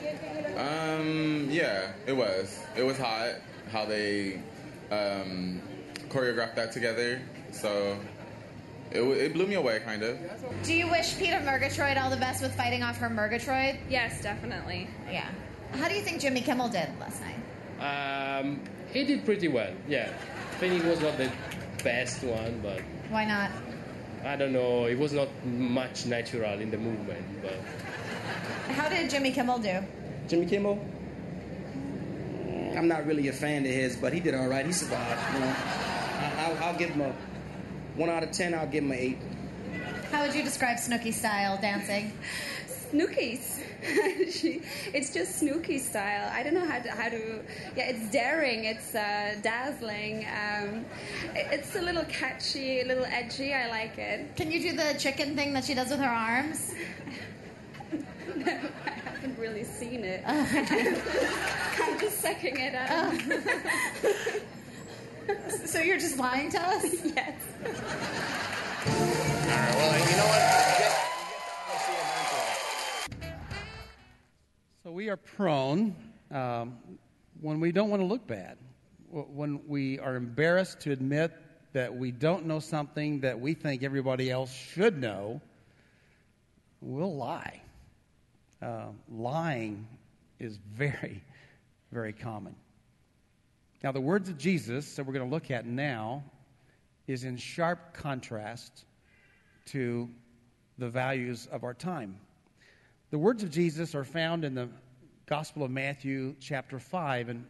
Um, 0.57 1.49
yeah, 1.51 1.93
it 2.07 2.17
was. 2.17 2.59
It 2.77 2.83
was 2.83 2.99
hot 2.99 3.35
how 3.71 3.85
they 3.85 4.41
um, 4.91 5.61
choreographed 6.09 6.55
that 6.55 6.73
together. 6.73 7.21
So 7.51 7.99
it, 8.95 9.03
it 9.03 9.33
blew 9.33 9.47
me 9.47 9.55
away, 9.55 9.81
kind 9.81 10.03
of. 10.03 10.19
Do 10.63 10.75
you 10.75 10.89
wish 10.91 11.17
Peta 11.19 11.41
Murgatroyd 11.41 11.97
all 11.97 12.11
the 12.11 12.17
best 12.17 12.43
with 12.43 12.55
fighting 12.55 12.83
off 12.83 12.99
her 12.99 13.09
Murgatroyd? 13.11 13.79
Yes, 13.89 14.23
definitely. 14.23 14.89
Yeah. 15.11 15.27
How 15.73 15.89
do 15.89 15.95
you 15.95 16.03
think 16.03 16.21
Jimmy 16.21 16.41
Kimmel 16.41 16.69
did 16.69 16.89
last 17.01 17.23
night? 17.23 18.41
Um, 18.41 18.61
he 18.93 19.05
did 19.05 19.25
pretty 19.25 19.49
well. 19.49 19.73
Yeah, 19.89 20.13
I 20.53 20.55
think 20.57 20.83
it 20.83 20.87
was 20.89 21.01
not 21.01 21.17
the 21.17 21.31
best 21.83 22.23
one, 22.23 22.61
but 22.63 22.81
Why 23.11 23.25
not? 23.25 23.51
I 24.25 24.37
don't 24.37 24.53
know. 24.53 24.87
It 24.87 24.99
was 24.99 25.13
not 25.13 25.29
much 25.45 26.07
natural 26.07 26.61
in 26.61 26.71
the 26.71 26.79
movement, 26.79 27.25
but 27.43 27.55
How 28.75 28.89
did 28.89 29.11
Jimmy 29.11 29.33
Kimmel 29.33 29.59
do? 29.59 29.81
Jimmy 30.29 30.47
Kimmel. 30.47 30.79
I'm 32.77 32.89
not 32.89 33.07
really 33.07 33.29
a 33.29 33.33
fan 33.33 33.63
of 33.67 33.71
his, 33.71 33.97
but 33.97 34.13
he 34.13 34.21
did 34.21 34.35
all 34.35 34.49
right. 34.49 34.65
He 34.65 34.73
survived. 34.73 35.21
You 35.35 35.41
know, 35.41 35.47
I, 35.47 36.35
I'll, 36.39 36.65
I'll 36.65 36.79
give 36.79 36.91
him 36.91 37.01
a 37.03 37.15
one 37.97 38.09
out 38.11 38.23
of 38.23 38.31
ten. 38.33 38.55
I'll 38.55 38.67
give 38.67 38.85
him 38.85 38.93
an 38.93 38.99
eight. 38.99 39.19
How 40.11 40.25
would 40.27 40.35
you 40.35 40.43
describe 40.43 40.77
Snooki 40.77 41.13
style 41.13 41.59
dancing? 41.61 42.13
Snookies. 42.93 43.61
she, 44.31 44.61
it's 44.95 45.13
just 45.13 45.43
Snooki 45.43 45.81
style. 45.81 46.31
I 46.33 46.43
don't 46.43 46.55
know 46.55 46.67
how 46.67 46.79
to, 46.79 46.91
how 46.91 47.09
to 47.09 47.41
yeah, 47.75 47.85
it's 47.89 48.11
daring, 48.13 48.65
it's 48.65 48.95
uh, 48.95 49.35
dazzling. 49.43 50.27
Um, 50.27 50.85
it- 51.35 51.49
it's 51.51 51.75
a 51.75 51.81
little 51.81 52.05
catchy, 52.05 52.81
a 52.83 52.85
little 52.85 53.07
edgy. 53.07 53.55
I 53.55 53.69
like 53.69 53.99
it. 53.99 54.37
Can 54.37 54.53
you 54.53 54.61
do 54.61 54.77
the 54.77 54.95
chicken 54.99 55.35
thing 55.35 55.53
that 55.55 55.65
she 55.65 55.75
does 55.75 55.91
with 55.91 56.01
her 56.01 56.05
arms? 56.09 56.75
no, 58.37 58.59
I 58.87 58.91
haven't 58.91 59.39
really 59.39 59.65
seen 59.65 60.05
it. 60.05 60.23
I'm 60.27 61.99
just 61.99 62.21
sucking 62.21 62.57
it 62.59 62.75
up. 62.75 63.15
So 65.67 65.81
you're 65.81 65.99
just 65.99 66.19
lying 66.19 66.51
to 66.51 66.61
us? 66.61 66.85
yes. 67.05 67.41
All 67.65 67.73
right, 69.49 69.75
well, 69.77 70.11
you 70.11 70.17
know 70.17 70.27
what? 70.27 70.41
Get, 70.79 70.93
get 71.29 71.41
to 71.69 71.79
see 71.79 71.97
eventually. 73.19 73.35
So 74.85 74.91
we 74.91 75.09
are 75.09 75.17
prone 75.17 75.95
um, 76.31 76.79
when 77.41 77.61
we 77.61 77.73
don't 77.73 77.91
want 77.91 78.01
to 78.03 78.07
look 78.07 78.27
bad, 78.27 78.57
when 79.11 79.61
we 79.67 79.99
are 79.99 80.17
embarrassed 80.17 80.81
to 80.81 80.93
admit 80.93 81.33
that 81.73 81.95
we 81.95 82.11
don't 82.11 82.47
know 82.47 82.59
something 82.59 83.21
that 83.21 83.39
we 83.39 83.55
think 83.55 83.83
everybody 83.83 84.31
else 84.31 84.53
should 84.53 84.99
know, 84.99 85.41
we'll 86.81 87.17
lie. 87.17 87.61
Uh, 88.61 88.87
lying 89.11 89.87
is 90.39 90.59
very, 90.75 91.23
very 91.91 92.13
common. 92.13 92.55
Now, 93.83 93.91
the 93.91 94.01
words 94.01 94.29
of 94.29 94.39
Jesus 94.39 94.95
that 94.95 95.05
we're 95.05 95.13
going 95.13 95.29
to 95.29 95.35
look 95.35 95.51
at 95.51 95.67
now 95.67 96.23
is 97.09 97.25
in 97.25 97.37
sharp 97.37 97.95
contrast 97.95 98.85
to 99.67 100.09
the 100.79 100.89
values 100.89 101.49
of 101.51 101.65
our 101.65 101.75
time. 101.75 102.17
The 103.11 103.19
words 103.19 103.43
of 103.43 103.51
Jesus 103.51 103.97
are 103.97 104.05
found 104.05 104.45
in 104.45 104.55
the 104.55 104.69
Gospel 105.27 105.65
of 105.65 105.73
Matthew, 105.73 106.37
chapter 106.39 106.79
5. 106.79 107.29
And 107.29 107.45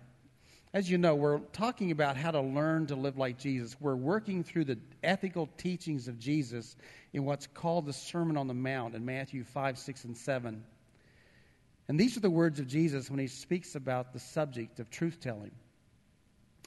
as 0.73 0.91
you 0.91 0.97
know, 0.97 1.15
we're 1.15 1.39
talking 1.53 1.91
about 1.91 2.17
how 2.17 2.31
to 2.31 2.41
learn 2.41 2.87
to 2.87 2.97
live 2.97 3.19
like 3.19 3.39
Jesus. 3.39 3.77
We're 3.79 3.95
working 3.95 4.43
through 4.43 4.65
the 4.65 4.79
ethical 5.03 5.51
teachings 5.59 6.09
of 6.09 6.19
Jesus 6.19 6.77
in 7.12 7.27
what's 7.27 7.47
called 7.47 7.85
the 7.85 7.93
Sermon 7.93 8.39
on 8.39 8.47
the 8.47 8.55
Mount 8.55 8.95
in 8.95 9.05
Matthew 9.05 9.45
5, 9.45 9.79
6, 9.79 10.05
and 10.05 10.17
7. 10.17 10.65
And 11.89 12.01
these 12.01 12.17
are 12.17 12.21
the 12.21 12.31
words 12.31 12.59
of 12.59 12.67
Jesus 12.67 13.11
when 13.11 13.19
he 13.19 13.27
speaks 13.27 13.75
about 13.75 14.15
the 14.15 14.19
subject 14.19 14.81
of 14.81 14.89
truth 14.89 15.21
telling. 15.21 15.51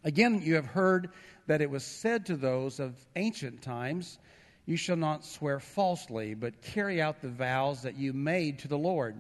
Again, 0.06 0.44
you 0.44 0.54
have 0.54 0.68
heard 0.68 1.10
that 1.48 1.62
it 1.62 1.70
was 1.70 1.84
said 1.84 2.28
to 2.28 2.38
those 2.38 2.80
of 2.80 2.96
ancient 3.16 3.64
times, 3.64 4.20
You 4.68 4.78
shall 4.78 4.96
not 4.96 5.26
swear 5.26 5.60
falsely, 5.60 6.36
but 6.36 6.62
carry 6.62 7.02
out 7.02 7.22
the 7.22 7.30
vows 7.30 7.82
that 7.82 7.98
you 7.98 8.14
made 8.14 8.60
to 8.60 8.68
the 8.68 8.78
Lord. 8.78 9.16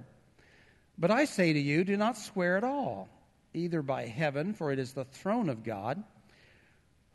But 0.98 1.10
I 1.10 1.25
say 1.25 1.51
to 1.54 1.60
you, 1.60 1.84
do 1.84 1.98
not 1.98 2.18
swear 2.18 2.56
at 2.56 2.63
all, 2.63 3.10
either 3.54 3.82
by 3.82 4.06
heaven, 4.06 4.54
for 4.54 4.72
it 4.72 4.77
is 4.77 4.94
the 4.94 5.06
throne 5.06 5.50
of 5.50 5.63
God, 5.63 6.04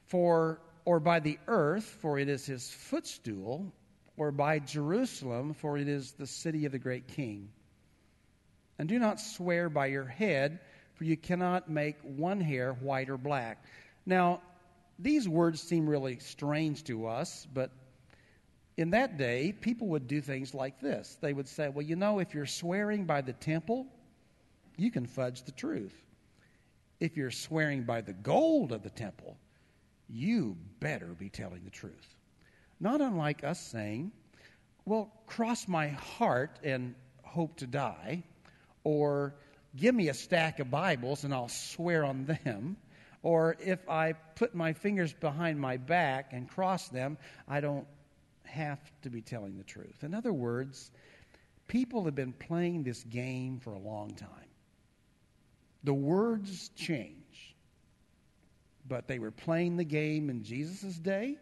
for 0.07 0.61
or 0.85 0.99
by 0.99 1.21
the 1.21 1.39
earth, 1.47 1.85
for 1.85 2.19
it 2.19 2.29
is 2.29 2.45
his 2.47 2.69
footstool, 2.69 3.73
or 4.17 4.33
by 4.33 4.59
Jerusalem, 4.59 5.55
for 5.55 5.79
it 5.79 5.87
is 5.87 6.13
the 6.13 6.27
city 6.27 6.65
of 6.65 6.73
the 6.73 6.79
great 6.79 7.07
king. 7.07 7.51
And 8.79 8.89
do 8.89 8.99
not 8.99 9.21
swear 9.21 9.69
by 9.69 9.87
your 9.87 10.07
head, 10.07 10.59
for 11.01 11.05
you 11.05 11.17
cannot 11.17 11.71
make 11.71 11.97
one 12.03 12.39
hair 12.39 12.75
white 12.75 13.09
or 13.09 13.17
black. 13.17 13.65
Now, 14.05 14.43
these 14.99 15.27
words 15.27 15.59
seem 15.59 15.89
really 15.89 16.19
strange 16.19 16.85
to 16.85 17.07
us, 17.07 17.47
but 17.55 17.71
in 18.77 18.91
that 18.91 19.17
day, 19.17 19.55
people 19.63 19.87
would 19.87 20.07
do 20.07 20.21
things 20.21 20.53
like 20.53 20.79
this. 20.79 21.17
They 21.19 21.33
would 21.33 21.49
say, 21.49 21.71
Well, 21.71 21.87
you 21.87 21.97
know, 21.97 22.19
if 22.19 22.35
you're 22.35 22.45
swearing 22.45 23.07
by 23.07 23.23
the 23.23 23.33
temple, 23.33 23.87
you 24.77 24.91
can 24.91 25.07
fudge 25.07 25.43
the 25.45 25.53
truth. 25.53 26.05
If 27.01 27.17
you're 27.17 27.31
swearing 27.31 27.85
by 27.85 28.03
the 28.03 28.13
gold 28.13 28.71
of 28.71 28.83
the 28.83 28.91
temple, 28.91 29.39
you 30.07 30.55
better 30.81 31.15
be 31.19 31.31
telling 31.31 31.65
the 31.65 31.71
truth. 31.71 32.15
Not 32.79 33.01
unlike 33.01 33.43
us 33.43 33.59
saying, 33.59 34.13
Well, 34.85 35.11
cross 35.27 35.67
my 35.67 35.89
heart 35.89 36.59
and 36.63 36.95
hope 37.23 37.57
to 37.57 37.67
die, 37.67 38.23
or 38.85 39.35
give 39.77 39.95
me 39.95 40.09
a 40.09 40.15
stack 40.15 40.59
of 40.59 40.71
Bibles 40.71 41.25
and 41.25 41.33
I'll 41.33 41.49
swear 41.49 42.05
on 42.05 42.25
them. 42.45 42.77
Or 43.23 43.57
if 43.61 43.89
I 43.89 44.15
put 44.35 44.55
my 44.55 44.73
fingers 44.73 45.13
behind 45.13 45.61
my 45.61 45.77
back 45.77 46.33
and 46.33 46.49
cross 46.49 46.89
them, 46.89 47.19
I 47.47 47.61
don't 47.61 47.87
have 48.45 48.81
to 49.03 49.11
be 49.11 49.21
telling 49.21 49.59
the 49.59 49.65
truth. 49.65 50.03
In 50.03 50.15
other 50.15 50.33
words, 50.33 50.91
people 51.69 52.05
have 52.07 52.15
been 52.15 52.33
playing 52.33 52.83
this 52.83 53.03
game 53.05 53.61
for 53.61 53.73
a 53.75 53.79
long 53.79 54.15
time. 54.15 54.29
The 55.85 55.95
words 55.95 56.71
change, 56.77 57.55
but 58.87 59.07
they 59.07 59.19
were 59.19 59.31
playing 59.31 59.77
the 59.77 59.85
game 59.85 60.31
in 60.31 60.43
Jesus' 60.43 60.99
day 60.99 61.37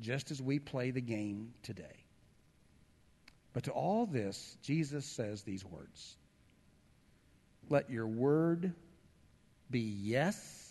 just 0.00 0.30
as 0.30 0.40
we 0.40 0.58
play 0.58 0.90
the 0.90 1.00
game 1.00 1.52
today. 1.62 2.04
But 3.52 3.64
to 3.64 3.72
all 3.72 4.06
this, 4.06 4.56
Jesus 4.62 5.04
says 5.04 5.42
these 5.42 5.64
words 5.64 6.16
Let 7.70 7.90
your 7.90 8.06
word 8.06 8.72
be 9.70 9.80
yes, 9.80 10.70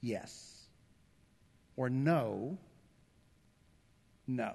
yes, 0.00 0.66
or 1.76 1.88
no, 1.88 2.58
no. 4.26 4.54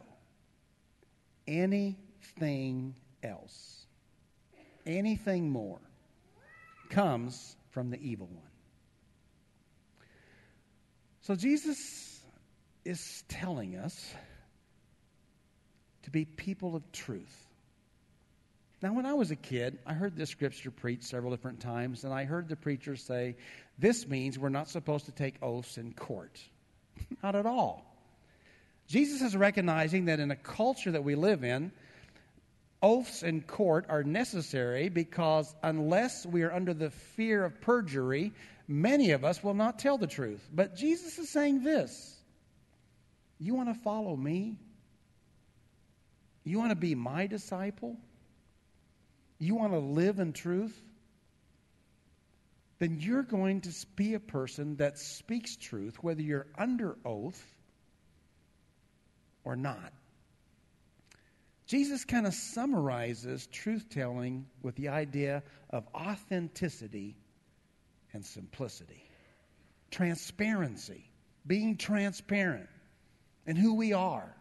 Anything 1.48 2.96
else, 3.24 3.86
anything 4.86 5.50
more, 5.50 5.80
comes 6.90 7.56
from 7.72 7.90
the 7.90 8.00
evil 8.02 8.28
one. 8.28 8.44
So 11.22 11.36
Jesus 11.36 12.22
is 12.86 13.24
telling 13.28 13.76
us 13.76 14.14
to 16.04 16.12
be 16.12 16.26
people 16.26 16.76
of 16.76 16.92
truth. 16.92 17.49
Now, 18.82 18.94
when 18.94 19.06
I 19.06 19.14
was 19.14 19.30
a 19.32 19.36
kid, 19.36 19.78
I 19.86 19.94
heard 19.94 20.16
this 20.16 20.30
scripture 20.30 20.72
preached 20.72 21.04
several 21.04 21.32
different 21.32 21.60
times, 21.60 22.06
and 22.06 22.14
I 22.14 22.24
heard 22.24 22.48
the 22.48 22.56
preacher 22.56 22.96
say, 22.96 23.36
This 23.78 24.08
means 24.08 24.40
we're 24.40 24.50
not 24.50 24.70
supposed 24.70 25.06
to 25.06 25.12
take 25.12 25.36
oaths 25.42 25.78
in 25.78 25.94
court. 25.94 26.40
not 27.24 27.36
at 27.36 27.46
all. 27.46 27.86
Jesus 28.88 29.22
is 29.22 29.36
recognizing 29.36 30.06
that 30.06 30.20
in 30.20 30.32
a 30.32 30.36
culture 30.36 30.92
that 30.92 31.04
we 31.04 31.16
live 31.16 31.44
in, 31.44 31.72
oaths 32.82 33.22
in 33.22 33.42
court 33.42 33.86
are 33.90 34.04
necessary 34.04 34.88
because 34.90 35.54
unless 35.62 36.26
we 36.26 36.44
are 36.44 36.52
under 36.52 36.74
the 36.74 36.90
fear 36.90 37.44
of 37.44 37.60
perjury, 37.60 38.32
many 38.68 39.12
of 39.12 39.26
us 39.26 39.44
will 39.44 39.54
not 39.54 39.78
tell 39.78 39.98
the 39.98 40.08
truth. 40.08 40.48
But 40.54 40.76
Jesus 40.76 41.20
is 41.20 41.30
saying 41.30 41.64
this 41.64 42.18
You 43.40 43.56
want 43.56 43.68
to 43.68 43.80
follow 43.84 44.16
me? 44.16 44.58
You 46.46 46.58
want 46.58 46.72
to 46.72 46.78
be 46.78 46.96
my 46.96 47.28
disciple? 47.28 47.98
You 49.40 49.56
want 49.56 49.72
to 49.72 49.80
live 49.80 50.20
in 50.20 50.34
truth? 50.34 50.80
Then 52.80 53.00
you're 53.00 53.24
going 53.24 53.62
to 53.62 53.72
be 53.96 54.14
a 54.14 54.20
person 54.20 54.76
that 54.78 54.98
speaks 54.98 55.56
truth, 55.56 56.02
whether 56.02 56.22
you're 56.22 56.48
under 56.58 56.98
oath 57.06 57.44
or 59.44 59.56
not. 59.56 59.94
Jesus 61.68 62.04
kind 62.04 62.26
of 62.26 62.34
summarizes 62.34 63.48
truth 63.48 63.90
telling 63.90 64.46
with 64.64 64.76
the 64.76 64.90
idea 64.90 65.44
of 65.70 65.86
authenticity 65.94 67.16
and 68.14 68.26
simplicity, 68.26 69.04
transparency, 69.92 71.12
being 71.46 71.78
transparent 71.78 72.68
in 73.46 73.56
who 73.56 73.76
we 73.76 73.94
are, 73.94 74.36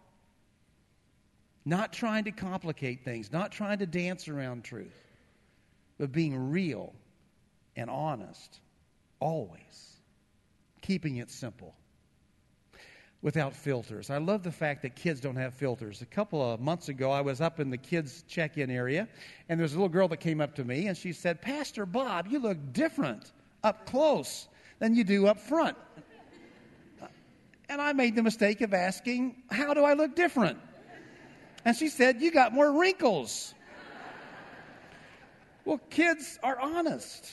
not 1.69 1.93
trying 1.93 2.25
to 2.25 2.31
complicate 2.31 3.05
things, 3.05 3.31
not 3.31 3.53
trying 3.53 3.79
to 3.79 3.87
dance 3.87 4.27
around 4.29 4.65
truth, 4.65 5.05
but 5.99 6.11
being 6.11 6.51
real 6.51 6.95
and 7.77 7.91
honest, 7.91 8.61
always, 9.21 10.01
keeping 10.81 11.17
it 11.17 11.31
simple 11.31 11.75
without 13.21 13.55
filters. 13.55 14.11
I 14.11 14.19
love 14.19 14.43
the 14.43 14.53
fact 14.53 14.83
that 14.83 14.97
kids 14.97 15.21
don't 15.21 15.37
have 15.37 15.53
filters. 15.53 16.03
A 16.03 16.07
couple 16.07 16.41
of 16.41 16.61
months 16.61 16.89
ago, 16.89 17.11
I 17.11 17.21
was 17.21 17.41
up 17.41 17.61
in 17.61 17.69
the 17.69 17.77
kids' 17.77 18.25
check 18.29 18.57
in 18.57 18.71
area, 18.71 19.09
and 19.49 19.61
there's 19.61 19.73
a 19.73 19.77
little 19.77 19.89
girl 19.89 20.09
that 20.09 20.19
came 20.19 20.41
up 20.41 20.55
to 20.55 20.65
me, 20.65 20.87
and 20.87 20.97
she 20.97 21.13
said, 21.13 21.43
Pastor 21.43 21.85
Bob, 21.85 22.29
you 22.29 22.39
look 22.39 22.57
different 22.73 23.33
up 23.63 23.87
close 23.87 24.49
than 24.79 24.95
you 24.95 25.05
do 25.05 25.27
up 25.27 25.39
front. 25.39 25.77
And 27.69 27.83
I 27.83 27.93
made 27.93 28.17
the 28.17 28.23
mistake 28.23 28.63
of 28.63 28.73
asking, 28.73 29.43
How 29.51 29.75
do 29.75 29.85
I 29.85 29.93
look 29.93 30.17
different? 30.17 30.59
And 31.65 31.77
she 31.77 31.89
said, 31.89 32.21
You 32.21 32.31
got 32.31 32.53
more 32.53 32.79
wrinkles. 32.79 33.55
well, 35.65 35.81
kids 35.91 36.39
are 36.43 36.59
honest. 36.59 37.31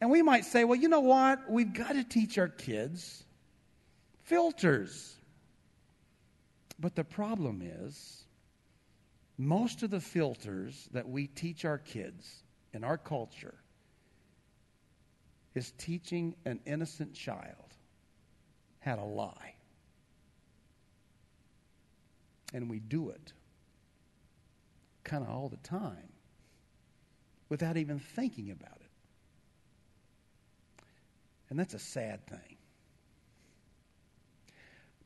And 0.00 0.10
we 0.10 0.22
might 0.22 0.44
say, 0.44 0.64
Well, 0.64 0.78
you 0.78 0.88
know 0.88 1.00
what? 1.00 1.50
We've 1.50 1.72
got 1.72 1.92
to 1.92 2.04
teach 2.04 2.38
our 2.38 2.48
kids 2.48 3.24
filters. 4.24 5.16
But 6.78 6.96
the 6.96 7.04
problem 7.04 7.62
is, 7.62 8.24
most 9.38 9.82
of 9.82 9.90
the 9.90 10.00
filters 10.00 10.88
that 10.92 11.08
we 11.08 11.26
teach 11.26 11.64
our 11.64 11.78
kids 11.78 12.42
in 12.72 12.84
our 12.84 12.98
culture 12.98 13.54
is 15.54 15.72
teaching 15.78 16.34
an 16.44 16.60
innocent 16.66 17.14
child 17.14 17.76
how 18.80 18.96
to 18.96 19.04
lie. 19.04 19.54
And 22.52 22.68
we 22.68 22.78
do 22.78 23.10
it 23.10 23.32
kind 25.04 25.24
of 25.24 25.30
all 25.30 25.48
the 25.48 25.56
time 25.68 26.12
without 27.48 27.76
even 27.76 27.98
thinking 27.98 28.50
about 28.50 28.78
it. 28.80 28.90
And 31.50 31.58
that's 31.58 31.74
a 31.74 31.78
sad 31.78 32.26
thing. 32.26 32.56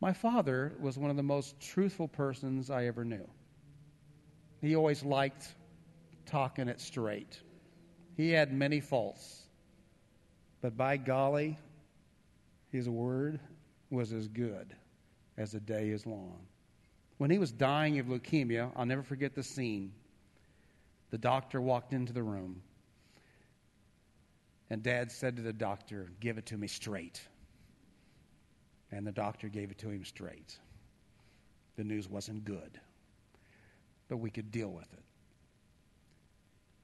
My 0.00 0.12
father 0.12 0.74
was 0.78 0.98
one 0.98 1.10
of 1.10 1.16
the 1.16 1.22
most 1.22 1.58
truthful 1.60 2.06
persons 2.06 2.70
I 2.70 2.86
ever 2.86 3.04
knew. 3.04 3.26
He 4.60 4.76
always 4.76 5.02
liked 5.02 5.54
talking 6.26 6.68
it 6.68 6.80
straight. 6.80 7.40
He 8.16 8.30
had 8.30 8.52
many 8.52 8.80
faults, 8.80 9.42
but 10.60 10.76
by 10.76 10.96
golly, 10.96 11.58
his 12.70 12.88
word 12.88 13.40
was 13.90 14.12
as 14.12 14.28
good 14.28 14.74
as 15.36 15.52
the 15.52 15.60
day 15.60 15.90
is 15.90 16.06
long. 16.06 16.46
When 17.18 17.30
he 17.30 17.38
was 17.38 17.50
dying 17.50 17.99
of 17.99 18.06
leukemia, 18.06 18.70
I'll 18.76 18.87
never 18.87 19.02
forget 19.02 19.35
the 19.35 19.42
scene. 19.42 19.92
The 21.11 21.18
doctor 21.18 21.61
walked 21.61 21.92
into 21.92 22.12
the 22.12 22.23
room, 22.23 22.62
and 24.68 24.82
Dad 24.82 25.11
said 25.11 25.37
to 25.37 25.42
the 25.42 25.52
doctor, 25.52 26.11
Give 26.20 26.37
it 26.37 26.46
to 26.46 26.56
me 26.56 26.66
straight. 26.66 27.20
And 28.90 29.06
the 29.06 29.12
doctor 29.12 29.49
gave 29.49 29.70
it 29.70 29.78
to 29.78 29.90
him 29.90 30.04
straight. 30.04 30.58
The 31.76 31.85
news 31.85 32.08
wasn't 32.08 32.44
good, 32.44 32.80
but 34.08 34.18
we 34.18 34.30
could 34.30 34.50
deal 34.50 34.70
with 34.70 34.90
it. 34.92 35.02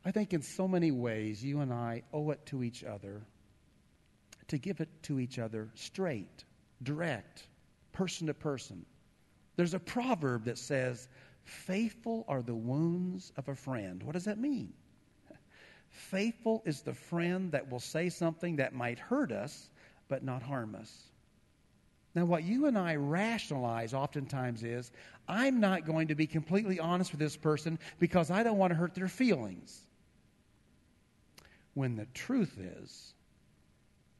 I 0.05 0.11
think 0.11 0.33
in 0.33 0.43
so 0.43 0.67
many 0.67 0.91
ways, 0.91 1.45
you 1.45 1.61
and 1.61 1.73
I 1.73 2.03
owe 2.12 2.31
it 2.31 2.45
to 2.47 2.62
each 2.62 2.83
other 2.85 3.23
to 4.49 4.59
give 4.59 4.81
it 4.81 4.89
to 5.05 5.21
each 5.21 5.39
other 5.39 5.69
straight, 5.75 6.45
direct, 6.83 7.47
person 7.93 8.27
to 8.27 8.35
person. 8.35 8.85
There's 9.56 9.75
a 9.75 9.78
proverb 9.78 10.44
that 10.44 10.59
says, 10.59 11.09
Faithful 11.44 12.25
are 12.28 12.42
the 12.42 12.54
wounds 12.54 13.32
of 13.37 13.49
a 13.49 13.54
friend. 13.54 14.02
What 14.02 14.12
does 14.12 14.25
that 14.25 14.38
mean? 14.38 14.73
Faithful 15.90 16.62
is 16.64 16.80
the 16.80 16.94
friend 16.94 17.52
that 17.52 17.71
will 17.71 17.80
say 17.80 18.09
something 18.09 18.56
that 18.56 18.75
might 18.75 18.99
hurt 18.99 19.30
us, 19.30 19.71
but 20.08 20.25
not 20.25 20.43
harm 20.43 20.75
us. 20.75 21.08
Now, 22.15 22.25
what 22.25 22.45
you 22.45 22.67
and 22.67 22.78
I 22.78 22.97
rationalize 22.97 23.95
oftentimes 23.95 24.62
is 24.62 24.91
I'm 25.28 25.60
not 25.60 25.86
going 25.86 26.08
to 26.08 26.15
be 26.15 26.26
completely 26.26 26.78
honest 26.78 27.10
with 27.10 27.21
this 27.21 27.36
person 27.36 27.78
because 27.99 28.30
I 28.30 28.43
don't 28.43 28.58
want 28.58 28.71
to 28.71 28.75
hurt 28.75 28.95
their 28.95 29.08
feelings. 29.08 29.80
When 31.75 31.97
the 31.97 32.06
truth 32.12 32.58
is, 32.58 33.15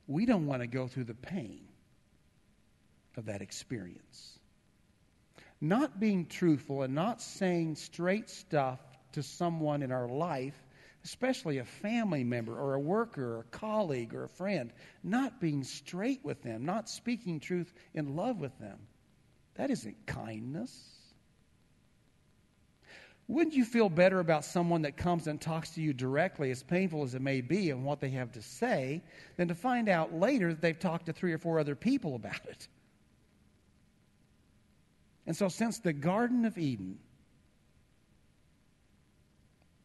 we 0.07 0.25
don't 0.25 0.47
want 0.47 0.63
to 0.63 0.67
go 0.67 0.89
through 0.89 1.05
the 1.05 1.15
pain 1.15 1.61
of 3.17 3.27
that 3.27 3.43
experience. 3.43 4.39
Not 5.63 5.99
being 5.99 6.27
truthful 6.27 6.83
and 6.83 6.95
not 6.95 7.23
saying 7.23 7.77
straight 7.77 8.29
stuff 8.29 8.81
to 9.13 9.23
someone 9.23 9.83
in 9.83 9.91
our 9.91 10.09
life 10.09 10.63
especially 11.05 11.59
a 11.59 11.65
family 11.65 12.25
member 12.25 12.59
or 12.59 12.75
a 12.75 12.81
worker 12.81 13.37
or 13.37 13.41
a 13.41 13.57
colleague 13.57 14.15
or 14.15 14.25
a 14.25 14.29
friend, 14.29 14.73
not 15.03 15.41
being 15.41 15.65
straight 15.65 16.25
with 16.25 16.43
them, 16.43 16.65
not 16.65 16.89
speaking 16.89 17.41
truth 17.41 17.73
in 17.95 18.15
love 18.15 18.41
with 18.41 18.57
them. 18.59 18.79
That 19.55 19.71
isn't 19.71 20.07
kindness. 20.07 20.73
Wouldn't 23.29 23.55
you 23.55 23.65
feel 23.65 23.89
better 23.89 24.21
about 24.21 24.45
someone 24.45 24.83
that 24.83 24.97
comes 24.97 25.27
and 25.27 25.41
talks 25.41 25.71
to 25.71 25.81
you 25.81 25.93
directly, 25.93 26.51
as 26.51 26.63
painful 26.63 27.03
as 27.03 27.15
it 27.15 27.23
may 27.23 27.41
be, 27.41 27.71
and 27.71 27.85
what 27.85 28.01
they 28.01 28.11
have 28.11 28.33
to 28.33 28.43
say, 28.43 29.03
than 29.37 29.49
to 29.49 29.55
find 29.55 29.89
out 29.89 30.13
later 30.15 30.51
that 30.51 30.61
they've 30.61 30.79
talked 30.79 31.07
to 31.07 31.13
three 31.13 31.33
or 31.33 31.39
four 31.39 31.59
other 31.59 31.75
people 31.75 32.15
about 32.15 32.45
it? 32.47 32.69
And 35.27 35.37
so, 35.37 35.49
since 35.49 35.79
the 35.79 35.93
Garden 35.93 36.45
of 36.45 36.59
Eden, 36.59 36.99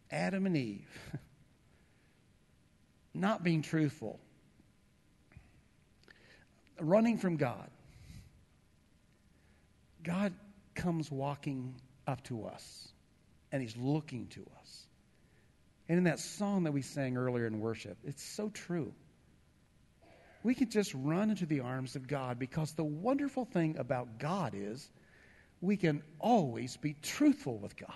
Adam 0.10 0.46
and 0.46 0.58
Eve 0.58 0.88
not 3.14 3.44
being 3.44 3.62
truthful, 3.62 4.20
running 6.80 7.18
from 7.18 7.38
God. 7.38 7.70
God 10.04 10.34
comes 10.76 11.12
walking 11.12 11.76
up 12.06 12.24
to 12.26 12.46
us 12.46 12.88
and 13.52 13.62
he's 13.62 13.76
looking 13.76 14.28
to 14.28 14.46
us. 14.60 14.88
And 15.90 15.98
in 15.98 16.04
that 16.06 16.20
song 16.20 16.64
that 16.64 16.74
we 16.74 16.82
sang 16.82 17.18
earlier 17.18 17.48
in 17.48 17.60
worship, 17.60 17.98
it's 18.04 18.24
so 18.24 18.50
true. 18.50 18.94
We 20.44 20.54
can 20.54 20.70
just 20.70 20.94
run 20.94 21.30
into 21.30 21.46
the 21.46 21.62
arms 21.62 21.96
of 21.96 22.08
God 22.08 22.40
because 22.40 22.72
the 22.74 22.84
wonderful 22.84 23.46
thing 23.46 23.78
about 23.78 24.20
God 24.20 24.54
is 24.56 24.88
we 25.62 25.78
can 25.78 26.04
always 26.20 26.78
be 26.78 26.96
truthful 27.02 27.58
with 27.58 27.76
God. 27.76 27.90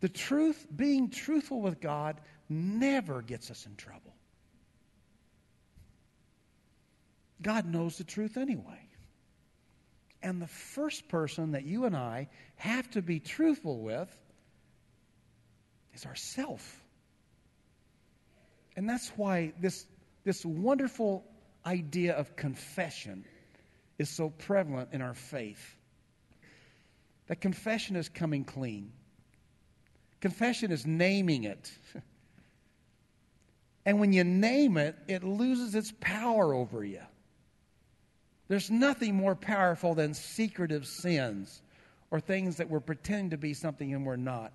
The 0.00 0.08
truth, 0.08 0.66
being 0.74 1.10
truthful 1.10 1.60
with 1.60 1.80
God, 1.80 2.20
never 2.48 3.22
gets 3.22 3.50
us 3.50 3.66
in 3.66 3.76
trouble. 3.76 4.14
God 7.40 7.66
knows 7.66 7.98
the 7.98 8.04
truth 8.04 8.36
anyway. 8.36 8.88
And 10.22 10.40
the 10.40 10.46
first 10.46 11.08
person 11.08 11.52
that 11.52 11.64
you 11.64 11.84
and 11.84 11.96
I 11.96 12.28
have 12.56 12.88
to 12.92 13.02
be 13.02 13.18
truthful 13.18 13.80
with 13.80 14.08
is 15.94 16.06
ourself. 16.06 16.80
And 18.76 18.88
that's 18.88 19.08
why 19.16 19.52
this, 19.60 19.86
this 20.24 20.44
wonderful 20.44 21.24
idea 21.66 22.14
of 22.14 22.34
confession 22.36 23.24
is 24.02 24.10
so 24.10 24.28
prevalent 24.28 24.90
in 24.92 25.00
our 25.00 25.14
faith. 25.14 25.76
That 27.28 27.40
confession 27.40 27.96
is 27.96 28.08
coming 28.08 28.44
clean. 28.44 28.92
Confession 30.20 30.70
is 30.70 30.86
naming 30.86 31.44
it. 31.44 31.72
and 33.86 33.98
when 33.98 34.12
you 34.12 34.24
name 34.24 34.76
it, 34.76 34.96
it 35.08 35.24
loses 35.24 35.74
its 35.74 35.92
power 36.00 36.52
over 36.52 36.84
you. 36.84 37.00
There's 38.48 38.70
nothing 38.70 39.14
more 39.14 39.34
powerful 39.34 39.94
than 39.94 40.12
secretive 40.12 40.86
sins 40.86 41.62
or 42.10 42.20
things 42.20 42.56
that 42.56 42.68
we're 42.68 42.80
pretending 42.80 43.30
to 43.30 43.38
be 43.38 43.54
something 43.54 43.94
and 43.94 44.04
we're 44.04 44.16
not. 44.16 44.52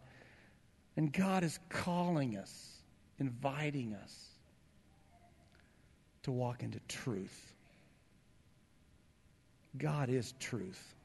And 0.97 1.12
God 1.12 1.43
is 1.43 1.57
calling 1.69 2.38
us, 2.38 2.81
inviting 3.17 3.95
us 3.95 4.27
to 6.23 6.31
walk 6.31 6.63
into 6.63 6.79
truth. 6.88 7.53
God 9.77 10.09
is 10.09 10.33
truth. 10.39 10.95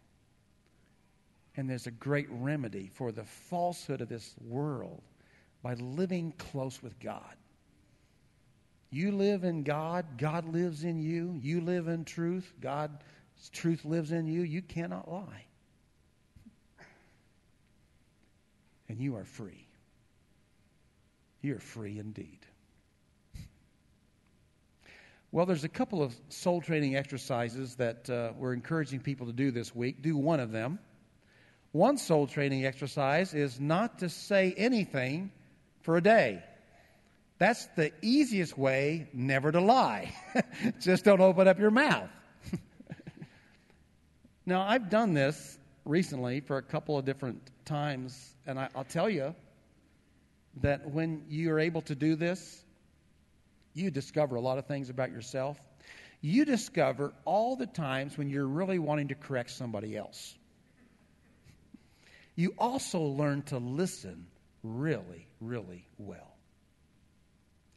And 1.57 1.69
there's 1.69 1.87
a 1.87 1.93
great 1.93 2.29
remedy 2.31 2.91
for 2.95 3.13
the 3.13 3.25
falsehood 3.25 4.01
of 4.01 4.09
this 4.09 4.35
world 4.41 5.03
by 5.63 5.75
living 5.75 6.33
close 6.39 6.83
with 6.83 6.99
God. 6.99 7.37
You 8.91 9.13
live 9.13 9.45
in 9.45 9.63
God, 9.63 10.05
God 10.19 10.47
lives 10.47 10.85
in 10.85 11.01
you. 11.01 11.39
You 11.43 11.61
live 11.61 11.89
in 11.89 12.05
truth, 12.05 12.53
God's 12.61 13.01
truth 13.53 13.85
lives 13.85 14.13
in 14.13 14.27
you. 14.27 14.43
You 14.43 14.63
cannot 14.63 15.11
lie. 15.11 15.45
And 18.89 19.01
you 19.01 19.17
are 19.17 19.25
free. 19.25 19.67
You're 21.41 21.59
free 21.59 21.99
indeed. 21.99 22.42
Well, 25.35 25.47
there's 25.47 25.65
a 25.65 25.69
couple 25.71 26.03
of 26.03 26.15
soul 26.29 26.61
training 26.61 26.95
exercises 26.95 27.77
that 27.77 28.11
uh, 28.11 28.33
we're 28.37 28.53
encouraging 28.53 29.01
people 29.01 29.29
to 29.29 29.33
do 29.33 29.51
this 29.51 29.75
week. 29.75 30.03
Do 30.03 30.15
one 30.15 30.41
of 30.41 30.53
them. 30.53 30.79
One 31.73 31.97
soul 31.97 32.27
training 32.27 32.67
exercise 32.67 33.33
is 33.33 33.59
not 33.59 34.01
to 34.01 34.11
say 34.11 34.53
anything 34.55 35.33
for 35.81 35.97
a 35.97 36.03
day. 36.03 36.43
That's 37.39 37.65
the 37.77 37.93
easiest 38.03 38.59
way 38.59 39.09
never 39.15 39.51
to 39.51 39.61
lie. 39.63 40.15
Just 40.83 41.07
don't 41.07 41.23
open 41.23 41.49
up 41.49 41.59
your 41.59 41.71
mouth. 41.71 42.11
now, 44.45 44.61
I've 44.61 44.91
done 44.91 45.15
this 45.15 45.59
recently 45.87 46.41
for 46.41 46.59
a 46.59 46.63
couple 46.63 46.99
of 46.99 47.07
different 47.07 47.41
times, 47.65 48.35
and 48.47 48.59
I, 48.59 48.69
will 48.77 48.85
tell 48.85 49.09
you 49.09 49.35
that 50.61 50.91
when 50.91 51.25
you 51.31 51.53
are 51.53 51.59
able 51.59 51.81
to 51.83 51.95
do 51.95 52.17
this, 52.17 52.62
you 53.75 53.91
discover 53.91 54.37
a 54.37 54.41
lot 54.41 54.59
of 54.59 54.67
things 54.67 54.91
about 54.91 55.11
yourself. 55.11 55.61
You 56.21 56.45
discover 56.45 57.13
all 57.25 57.57
the 57.57 57.67
times 57.67 58.17
when 58.17 58.31
you're 58.31 58.47
really 58.47 58.79
wanting 58.79 59.09
to 59.09 59.15
correct 59.15 59.51
somebody 59.51 59.97
else. 59.97 60.37
You 62.37 62.55
also 62.59 63.01
learn 63.01 63.43
to 63.45 63.59
listen 63.59 64.27
really, 64.63 65.27
really 65.41 65.87
well. 65.99 66.37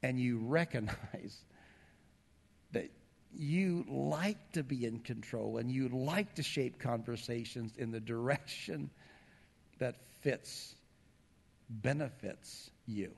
And 0.03 0.19
you 0.19 0.38
recognize 0.38 1.43
that 2.71 2.91
you 3.34 3.86
like 3.89 4.51
to 4.53 4.63
be 4.63 4.86
in 4.86 4.99
control 4.99 5.58
and 5.58 5.69
you 5.71 5.89
like 5.89 6.36
to 6.36 6.43
shape 6.43 6.79
conversations 6.79 7.73
in 7.77 7.91
the 7.91 7.99
direction 7.99 8.89
that 9.79 9.95
fits, 10.21 10.75
benefits 11.69 12.69
you. 12.86 13.12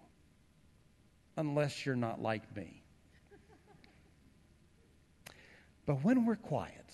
Unless 1.38 1.86
you're 1.86 1.96
not 1.96 2.22
like 2.22 2.56
me. 2.56 2.84
But 5.86 6.04
when 6.04 6.26
we're 6.26 6.36
quiet, 6.36 6.94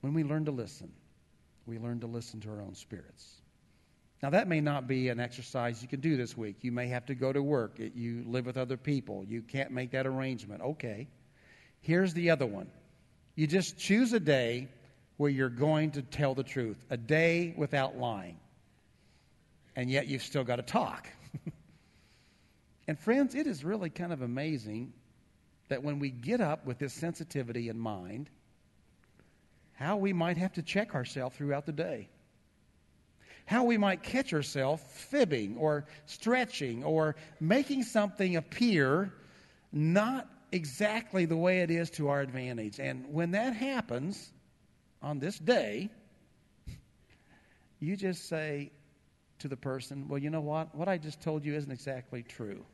when 0.00 0.14
we 0.14 0.24
learn 0.24 0.46
to 0.46 0.50
listen, 0.50 0.90
we 1.66 1.78
learn 1.78 2.00
to 2.00 2.06
listen 2.06 2.40
to 2.40 2.50
our 2.50 2.62
own 2.62 2.74
spirits. 2.74 3.42
Now, 4.22 4.30
that 4.30 4.48
may 4.48 4.62
not 4.62 4.88
be 4.88 5.10
an 5.10 5.20
exercise 5.20 5.82
you 5.82 5.88
can 5.88 6.00
do 6.00 6.16
this 6.16 6.36
week. 6.36 6.56
You 6.62 6.72
may 6.72 6.88
have 6.88 7.06
to 7.06 7.14
go 7.14 7.32
to 7.32 7.42
work. 7.42 7.78
You 7.78 8.24
live 8.26 8.46
with 8.46 8.56
other 8.56 8.78
people. 8.78 9.24
You 9.28 9.42
can't 9.42 9.70
make 9.70 9.90
that 9.90 10.06
arrangement. 10.06 10.62
Okay. 10.62 11.08
Here's 11.80 12.14
the 12.14 12.30
other 12.30 12.46
one 12.46 12.68
you 13.34 13.46
just 13.46 13.76
choose 13.76 14.14
a 14.14 14.20
day 14.20 14.68
where 15.18 15.30
you're 15.30 15.50
going 15.50 15.92
to 15.92 16.02
tell 16.02 16.34
the 16.34 16.42
truth, 16.42 16.78
a 16.88 16.96
day 16.96 17.54
without 17.56 17.98
lying. 17.98 18.38
And 19.76 19.90
yet 19.90 20.08
you've 20.08 20.22
still 20.22 20.42
got 20.42 20.56
to 20.56 20.62
talk. 20.62 21.06
and, 22.88 22.98
friends, 22.98 23.34
it 23.34 23.46
is 23.46 23.62
really 23.62 23.90
kind 23.90 24.12
of 24.12 24.22
amazing 24.22 24.94
that 25.68 25.82
when 25.82 25.98
we 25.98 26.10
get 26.10 26.40
up 26.40 26.66
with 26.66 26.78
this 26.78 26.94
sensitivity 26.94 27.68
in 27.68 27.78
mind, 27.78 28.30
how 29.74 29.96
we 29.96 30.12
might 30.12 30.38
have 30.38 30.54
to 30.54 30.62
check 30.62 30.94
ourselves 30.94 31.36
throughout 31.36 31.66
the 31.66 31.72
day. 31.72 32.08
How 33.44 33.64
we 33.64 33.76
might 33.76 34.02
catch 34.02 34.32
ourselves 34.32 34.82
fibbing 34.88 35.56
or 35.56 35.84
stretching 36.06 36.82
or 36.82 37.14
making 37.38 37.82
something 37.82 38.36
appear 38.36 39.12
not 39.72 40.28
exactly 40.52 41.26
the 41.26 41.36
way 41.36 41.60
it 41.60 41.70
is 41.70 41.90
to 41.90 42.08
our 42.08 42.20
advantage. 42.20 42.80
And 42.80 43.12
when 43.12 43.32
that 43.32 43.54
happens 43.54 44.32
on 45.02 45.18
this 45.18 45.38
day, 45.38 45.90
you 47.78 47.96
just 47.96 48.28
say 48.28 48.72
to 49.40 49.48
the 49.48 49.56
person, 49.56 50.08
Well, 50.08 50.18
you 50.18 50.30
know 50.30 50.40
what? 50.40 50.74
What 50.74 50.88
I 50.88 50.98
just 50.98 51.20
told 51.20 51.44
you 51.44 51.54
isn't 51.54 51.70
exactly 51.70 52.22
true. 52.22 52.64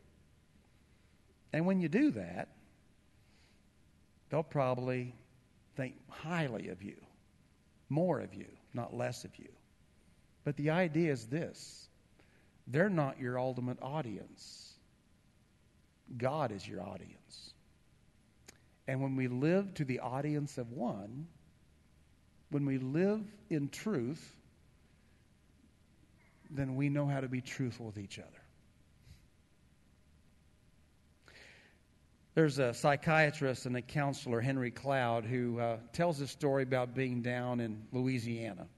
And 1.52 1.66
when 1.66 1.80
you 1.80 1.88
do 1.88 2.12
that, 2.12 2.48
they'll 4.30 4.42
probably 4.42 5.14
think 5.76 5.94
highly 6.08 6.68
of 6.68 6.82
you, 6.82 6.96
more 7.88 8.20
of 8.20 8.34
you, 8.34 8.46
not 8.74 8.94
less 8.94 9.24
of 9.24 9.30
you. 9.38 9.48
But 10.44 10.56
the 10.56 10.70
idea 10.70 11.12
is 11.12 11.26
this 11.26 11.88
they're 12.66 12.88
not 12.88 13.20
your 13.20 13.38
ultimate 13.38 13.78
audience, 13.82 14.74
God 16.16 16.52
is 16.52 16.66
your 16.66 16.82
audience. 16.82 17.52
And 18.88 19.00
when 19.00 19.14
we 19.14 19.28
live 19.28 19.74
to 19.74 19.84
the 19.84 20.00
audience 20.00 20.58
of 20.58 20.72
one, 20.72 21.28
when 22.50 22.66
we 22.66 22.78
live 22.78 23.22
in 23.48 23.68
truth, 23.68 24.36
then 26.54 26.76
we 26.76 26.88
know 26.88 27.06
how 27.06 27.20
to 27.20 27.28
be 27.28 27.40
truthful 27.40 27.86
with 27.86 27.98
each 27.98 28.18
other. 28.18 28.28
There's 32.34 32.58
a 32.58 32.72
psychiatrist 32.72 33.66
and 33.66 33.76
a 33.76 33.82
counselor, 33.82 34.40
Henry 34.40 34.70
Cloud, 34.70 35.26
who 35.26 35.58
uh, 35.58 35.76
tells 35.92 36.20
a 36.20 36.26
story 36.26 36.62
about 36.62 36.94
being 36.94 37.20
down 37.20 37.60
in 37.60 37.82
Louisiana. 37.92 38.68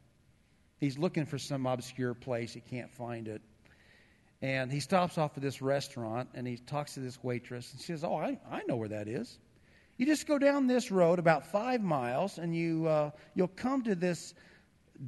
He's 0.80 0.98
looking 0.98 1.24
for 1.24 1.38
some 1.38 1.64
obscure 1.66 2.14
place, 2.14 2.52
he 2.52 2.60
can't 2.60 2.90
find 2.90 3.28
it. 3.28 3.42
And 4.42 4.72
he 4.72 4.80
stops 4.80 5.18
off 5.18 5.36
at 5.36 5.42
this 5.42 5.62
restaurant 5.62 6.28
and 6.34 6.46
he 6.46 6.56
talks 6.56 6.94
to 6.94 7.00
this 7.00 7.22
waitress 7.22 7.72
and 7.72 7.80
she 7.80 7.86
says, 7.92 8.04
Oh, 8.04 8.16
I, 8.16 8.38
I 8.50 8.62
know 8.68 8.76
where 8.76 8.88
that 8.88 9.08
is. 9.08 9.38
You 9.96 10.06
just 10.06 10.26
go 10.26 10.38
down 10.38 10.66
this 10.66 10.90
road 10.90 11.20
about 11.20 11.46
five 11.46 11.80
miles 11.80 12.38
and 12.38 12.54
you, 12.54 12.86
uh, 12.86 13.10
you'll 13.34 13.48
come 13.48 13.84
to 13.84 13.94
this 13.94 14.34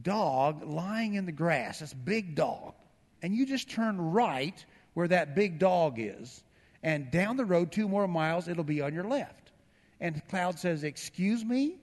dog 0.03 0.65
lying 0.65 1.15
in 1.15 1.27
the 1.27 1.33
grass, 1.33 1.81
this 1.81 1.93
big 1.93 2.35
dog. 2.35 2.75
And 3.23 3.35
you 3.35 3.47
just 3.47 3.71
turn 3.71 4.01
right 4.01 4.65
where 4.95 5.09
that 5.09 5.35
big 5.35 5.59
dog 5.59 5.97
is 5.99 6.43
and 6.87 7.11
down 7.11 7.37
the 7.37 7.45
road 7.45 7.73
two 7.73 7.89
more 7.89 8.07
miles, 8.07 8.47
it'll 8.47 8.63
be 8.63 8.81
on 8.81 8.95
your 8.95 9.05
left. 9.09 9.51
And 10.01 10.23
Cloud 10.29 10.57
says, 10.57 10.85
Excuse 10.85 11.45
me? 11.45 11.79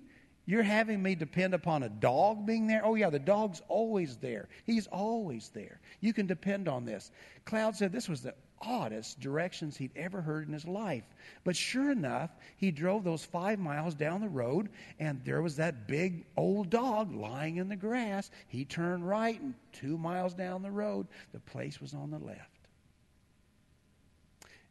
You're 0.45 0.63
having 0.63 1.03
me 1.03 1.15
depend 1.15 1.53
upon 1.53 1.83
a 1.83 1.89
dog 1.89 2.45
being 2.45 2.67
there? 2.67 2.85
Oh, 2.85 2.95
yeah, 2.95 3.09
the 3.09 3.19
dog's 3.19 3.61
always 3.67 4.17
there. 4.17 4.47
He's 4.65 4.87
always 4.87 5.49
there. 5.53 5.79
You 5.99 6.13
can 6.13 6.25
depend 6.25 6.69
on 6.69 6.85
this. 6.85 7.11
Cloud 7.45 7.75
said 7.75 7.91
this 7.91 8.09
was 8.09 8.21
the 8.21 8.33
oddest 8.65 9.19
directions 9.19 9.77
he'd 9.77 9.95
ever 9.95 10.21
heard 10.21 10.47
in 10.47 10.53
his 10.53 10.67
life. 10.67 11.03
But 11.43 11.55
sure 11.55 11.91
enough, 11.91 12.31
he 12.57 12.71
drove 12.71 13.03
those 13.03 13.23
five 13.23 13.59
miles 13.59 13.93
down 13.93 14.21
the 14.21 14.29
road, 14.29 14.69
and 14.99 15.23
there 15.23 15.41
was 15.41 15.55
that 15.57 15.87
big 15.87 16.25
old 16.37 16.69
dog 16.69 17.13
lying 17.13 17.57
in 17.57 17.69
the 17.69 17.75
grass. 17.75 18.31
He 18.47 18.65
turned 18.65 19.07
right, 19.07 19.39
and 19.39 19.53
two 19.71 19.97
miles 19.97 20.33
down 20.33 20.61
the 20.61 20.71
road, 20.71 21.07
the 21.31 21.39
place 21.39 21.81
was 21.81 21.93
on 21.93 22.11
the 22.11 22.19
left. 22.19 22.49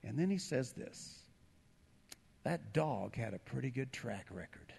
And 0.04 0.18
then 0.18 0.30
he 0.30 0.38
says 0.38 0.72
this 0.72 1.18
that 2.44 2.72
dog 2.72 3.14
had 3.14 3.34
a 3.34 3.38
pretty 3.38 3.70
good 3.70 3.92
track 3.92 4.26
record. 4.30 4.72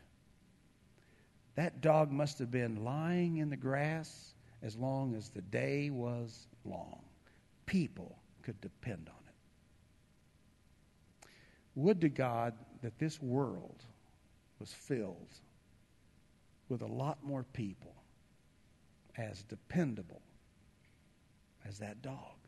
That 1.55 1.81
dog 1.81 2.11
must 2.11 2.39
have 2.39 2.51
been 2.51 2.83
lying 2.83 3.37
in 3.37 3.49
the 3.49 3.55
grass 3.55 4.33
as 4.61 4.75
long 4.75 5.15
as 5.15 5.29
the 5.29 5.41
day 5.41 5.89
was 5.89 6.47
long. 6.65 6.99
People 7.65 8.17
could 8.43 8.59
depend 8.61 9.09
on 9.09 9.21
it. 9.27 11.27
Would 11.75 12.01
to 12.01 12.09
God 12.09 12.53
that 12.81 12.99
this 12.99 13.21
world 13.21 13.83
was 14.59 14.71
filled 14.71 15.39
with 16.69 16.81
a 16.81 16.87
lot 16.87 17.23
more 17.23 17.43
people 17.53 17.95
as 19.17 19.43
dependable 19.43 20.21
as 21.65 21.79
that 21.79 22.01
dog. 22.01 22.42